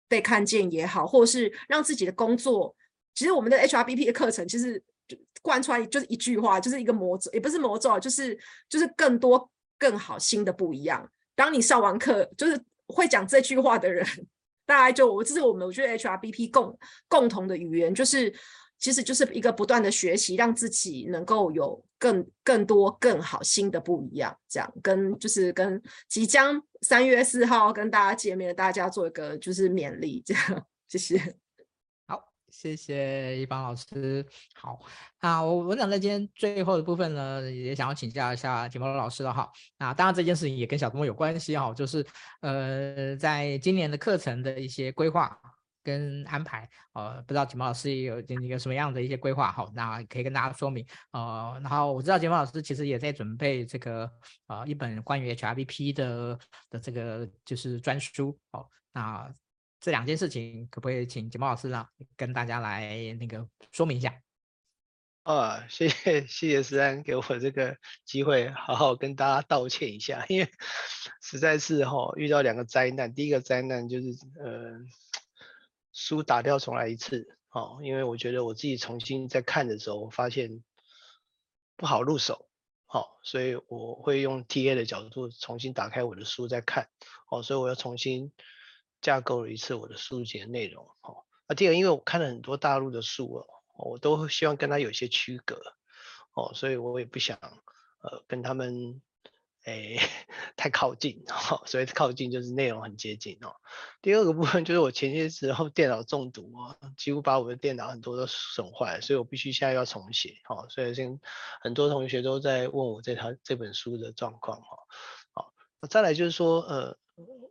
[0.09, 2.75] 被看见也好，或者是让自己的工作，
[3.15, 8.37] 其实我们的 HRBP 的课程其实就贯穿就是一句话，就是一个魔咒，也不是魔咒，就是
[8.67, 9.49] 就是更多
[9.79, 11.09] 更好新的不一样。
[11.35, 14.05] 当你上完课，就是会讲这句话的人，
[14.67, 18.33] 大概就我这是我们我觉得 HRBP 共共同的语言，就是。
[18.83, 24.37] 其实就是一个不断的学习，让自己能够有更更多更好新的不一样。
[24.49, 31.17] 这样跟就是跟即将三月四号跟大家见面的大家做一个就是勉励，这样谢谢。
[32.05, 34.25] 好，谢谢一方老师。
[34.53, 34.77] 好，
[35.21, 39.49] 那我我想在今天最后的部分呢，也想要请教一下简博老师了哈。
[39.77, 42.05] 啊当然这件事情也跟小周末有关系哈，就是
[42.41, 45.39] 呃，在今年的课程的一些规划。
[45.83, 54.09] 跟安排，呃，不知道简毛老师有一个什么样的一些规划，好，那可以跟大家说明，呃，然后我知道简毛老师其实也在准备这个
[54.47, 59.33] 呃一本关于 HRBP 的的这个就是专书，好，那
[59.79, 64.13] 这两件事情可不可以请简毛老师呢跟大家来那个说明一下？
[65.23, 70.49] 啊，谢谢谢谢思安给我这个机会，好好跟大家道歉一下，因为
[71.21, 73.13] 实在是哈、哦、遇到两个灾难。
[73.13, 74.07] 第一个灾难就是
[74.37, 74.77] 呃
[75.93, 80.63] 书打掉重来一次，哦，因为我觉得我自己重新在看的时候，我发现
[81.77, 82.49] 不好入手，
[82.85, 86.89] 好、哦，所以我会用 TA 的角度重新打开我的书再看，
[87.29, 88.33] 哦，所以我要重新
[88.99, 93.47] 架构了一次我的书籍的内容，哦，那第二，因为我看了很多大陆的书哦。
[93.75, 95.59] 我都希望跟他有些区隔，
[96.33, 97.39] 哦，所以我也不想，
[98.03, 99.01] 呃，跟他们，
[99.63, 99.99] 诶，
[100.55, 103.55] 太靠近，哦，所以靠近就是内容很接近哦。
[104.01, 111.19] 第二个部分就是我前些时候电脑中毒哦，几乎把我的电脑很多都损坏，所以我必须现在要重写，哦，所以现
[111.61, 114.77] 很多同学都在问我这套这本书的状况，哈，
[115.31, 115.53] 好，
[115.89, 116.97] 再来就是说，呃，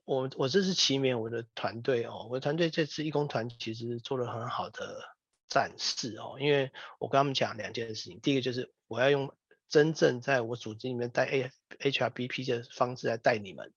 [0.05, 5.13] 我我这是祈勉我的团队哦，我的团队这次义工团其实做了很好的。
[5.49, 9.35] 展示哦，因为我跟他们讲两件事情，第一个就是我要用
[9.73, 11.51] 真正在我组织里面带 A
[11.81, 13.73] HRBP 的方式来带你们，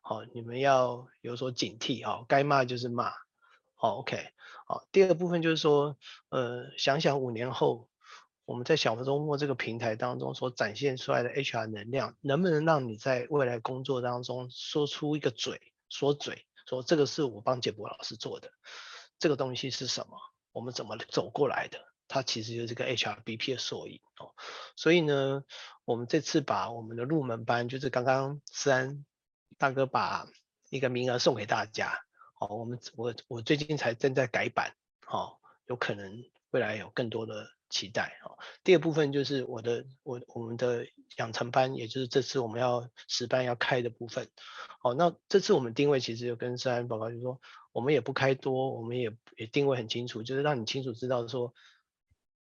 [0.00, 3.10] 好，你们要有所警惕哦，该骂就是骂，
[3.74, 4.28] 好，OK，
[4.64, 5.98] 好，第二个部分就是说，
[6.28, 7.88] 呃，想想五年后
[8.44, 18.52] 我们在小周末这个平台当中所展现出来的 HR 能量，能不能让你在未来工作当中说出一个嘴，说嘴，说这个是我帮简博老师做的，
[19.18, 20.16] 这个东西是什么？
[20.52, 21.89] 我们怎么走过来的？
[22.10, 24.34] 它其实就是个 HRBP 的缩影哦。
[24.74, 25.44] 所以呢，
[25.84, 29.06] 我们这次把我们的入门班，就是刚刚思安
[29.56, 30.26] 大哥把
[30.70, 32.00] 一个名额送给大家。
[32.40, 34.74] 哦，我们我我最近才正在改版，
[35.06, 38.36] 哦，有可能未来有更多的期待哦。
[38.64, 40.86] 第二部分就是我的我我们的
[41.16, 44.28] 养成班，也就是这次我们要实班要开的部分。
[44.82, 47.40] 哦，那这次我们定位其实就跟思安报告，就说。
[47.72, 51.54] 我们也不开多，我们也也定位很清楚，就是让你清楚知道说，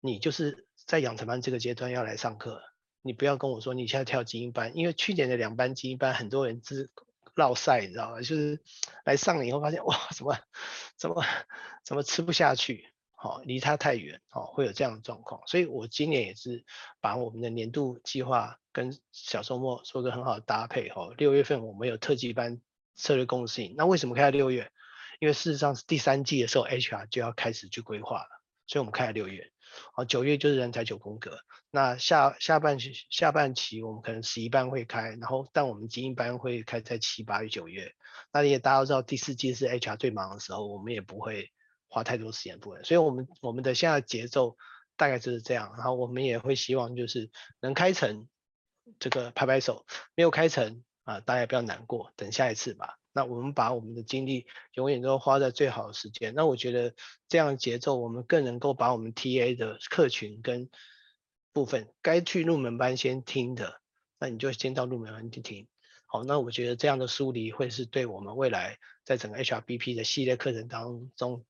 [0.05, 2.61] 你就是在养成班这个阶段要来上课，
[3.01, 6.89] 你不要跟我说你现在跳精英班，因为去年的两班精英班很多人是
[7.35, 8.19] 落赛，你知道吗？
[8.19, 8.59] 就是
[9.05, 10.37] 来上了以后发现哇，怎么
[10.97, 11.23] 怎么
[11.85, 15.41] 怎么吃不下去，好，离他太远，好，会有这样的状况。
[15.47, 16.65] 所以我今年也是
[16.99, 22.59] 把我们的年度计划跟小周末做个很好的搭配，哦，六月份我们有特技班
[22.93, 24.69] 策略共识，那为什么开在六月？
[25.21, 28.29] 因为事实上是第三季的时候，HR 就要开始去规划了，
[28.67, 29.52] 所以我们开了六月，
[29.93, 31.39] 好，九月就是人才九宫格。
[31.71, 37.93] 那下下半期下半期我们可能十一班会开，然后但我们精英班会开在七八月九月。
[38.31, 41.51] 那也大家都知道第四季是 HR 最忙的时候，我们也不会
[41.87, 42.83] 花太多时间部分。
[42.83, 44.55] 所以我们我们的现在节奏
[44.95, 48.27] 大概就是这样，然后我们也会希望就是能开成
[48.99, 52.99] 这个拍拍手，没有开成啊，大家不要难过，等下一次吧。
[53.13, 56.33] 那我们把我们的精力永远都花在最好的时间。
[56.35, 56.93] 那我觉得
[57.29, 60.69] 这样的节奏，我们更能够把我们 TA 的客群跟
[61.51, 63.79] 部分该去入门班先听的，
[64.19, 65.67] 那你就先到入门班去听。
[66.05, 71.45] 好，那我觉得这样的梳理会是对我们未来在整个 HRBP 的系列课程当中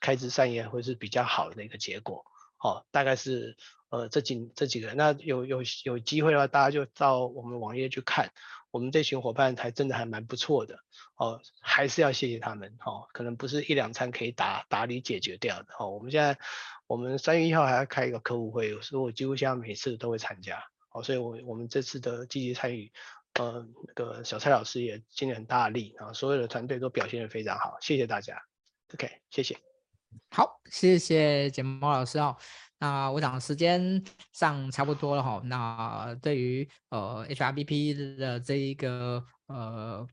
[0.00, 2.24] 开枝散叶会是比较好的一个结果。
[2.56, 3.56] 好，大概是
[3.90, 4.94] 呃这几这几个。
[4.94, 8.32] 那有有有机会的话，大家就到我们网页去看。
[8.72, 10.78] 我们这群伙伴还真的还蛮不错的
[11.16, 15.90] 哦，还是要谢谢他们哦，可能不是一两餐可以打打理解决掉的哦。
[15.90, 16.38] 我们现在
[16.86, 20.62] 我们三月一号还要开一个客户会，所以我几乎现在每次都会参加
[20.92, 22.92] 哦，所以我我们这次的积极参与，
[23.40, 28.40] 呃，那个小蔡老师也尽了很大力啊，所有的团队都表现得非常好，谢谢大家
[28.94, 29.58] ，OK，谢谢。
[30.30, 32.36] 好，谢谢简毛老师哦。
[32.80, 34.02] 那我想时间
[34.32, 35.40] 上差不多了哈。
[35.44, 40.04] 那对于呃 HRBP 的这一个呃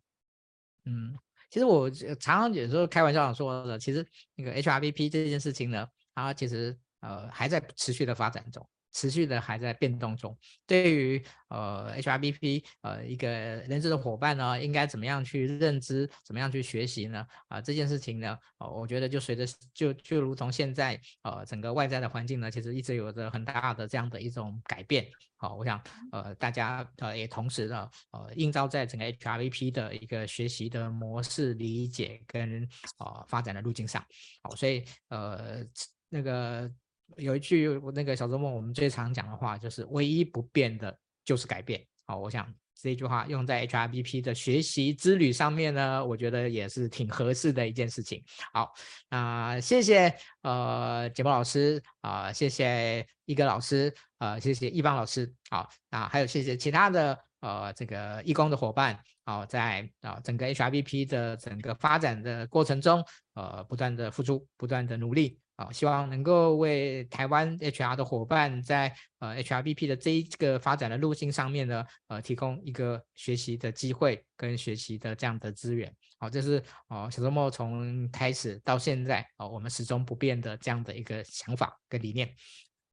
[0.86, 1.18] 嗯，
[1.49, 4.05] 其实我常常有时候开玩笑说的，其实
[4.36, 8.68] 那个 HRBP 这件事情呢，它其实呃还在持续的发展中。
[8.98, 10.36] 持续的还在变动中。
[10.66, 17.24] 对于呃 HRBP 呃一个人资的伙伴呢，应该怎么样去认知，怎么样去学习呢？
[17.48, 25.06] 啊、这件事情呢，呃，我觉得就随着就就如同现在呃整个外在的环境呢，其实一直有着很大的这样的一种改变。
[25.39, 25.80] 好、我想
[26.12, 32.68] 呃大家呃也同时呢呃映照在整个 HRBP 的一个学习的模式理解跟
[32.98, 34.04] 呃发展的路径上。
[34.41, 35.64] 好、所以呃
[36.10, 36.68] 那个。
[37.16, 41.84] 有一句我那个小周末我们最常讲的话，就是唯一不变的就是改变。
[42.05, 48.24] 好，我想这句话用在 HRBP 的学习之旅上面呢，我觉得也是挺合适的一件事情。
[48.53, 48.72] 好，
[49.10, 55.34] 那谢谢呃简波老师啊、呃，谢谢一哥老师、呃，谢谢一邦老师。
[55.49, 58.99] 好，那还有谢谢其他的呃这个义工的伙伴。
[59.26, 63.03] 好，在啊整个 HRBP 的整个发展的过程中，
[63.34, 65.39] 呃不断的付出，不断的努力。
[65.58, 75.93] 啊，希望能够为台湾 HR 的伙伴在呃 HRBP 的这一个发展的路径上面呢，呃提供一个学习的机会跟学习的这样的资源。
[76.20, 82.34] 好，这是哦小周末从开始到现在哦我们始终不变的这样的一个想法跟理念。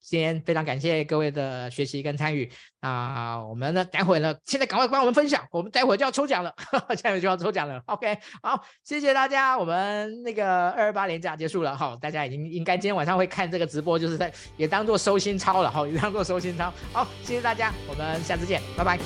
[0.04, 2.50] 今天非常感谢各位的学习跟参与
[2.80, 3.42] 啊！
[3.42, 7.82] 我们呢，待会呢，现在赶快帮我们分享，我们待会就要抽奖了，呵呵，现在就要抽奖了。
[7.86, 9.56] OK，好，谢谢大家。
[9.56, 16.72] 我们那个二二八连假结束了，好，大家已经应该今天晚上会看这个直播，就是在也当做收心操了，好， 也当做收心操。
[16.92, 18.98] 好，谢谢大家，我们下次见，拜拜，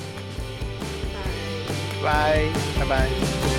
[2.03, 2.43] 拜拜，
[2.79, 3.58] 拜拜。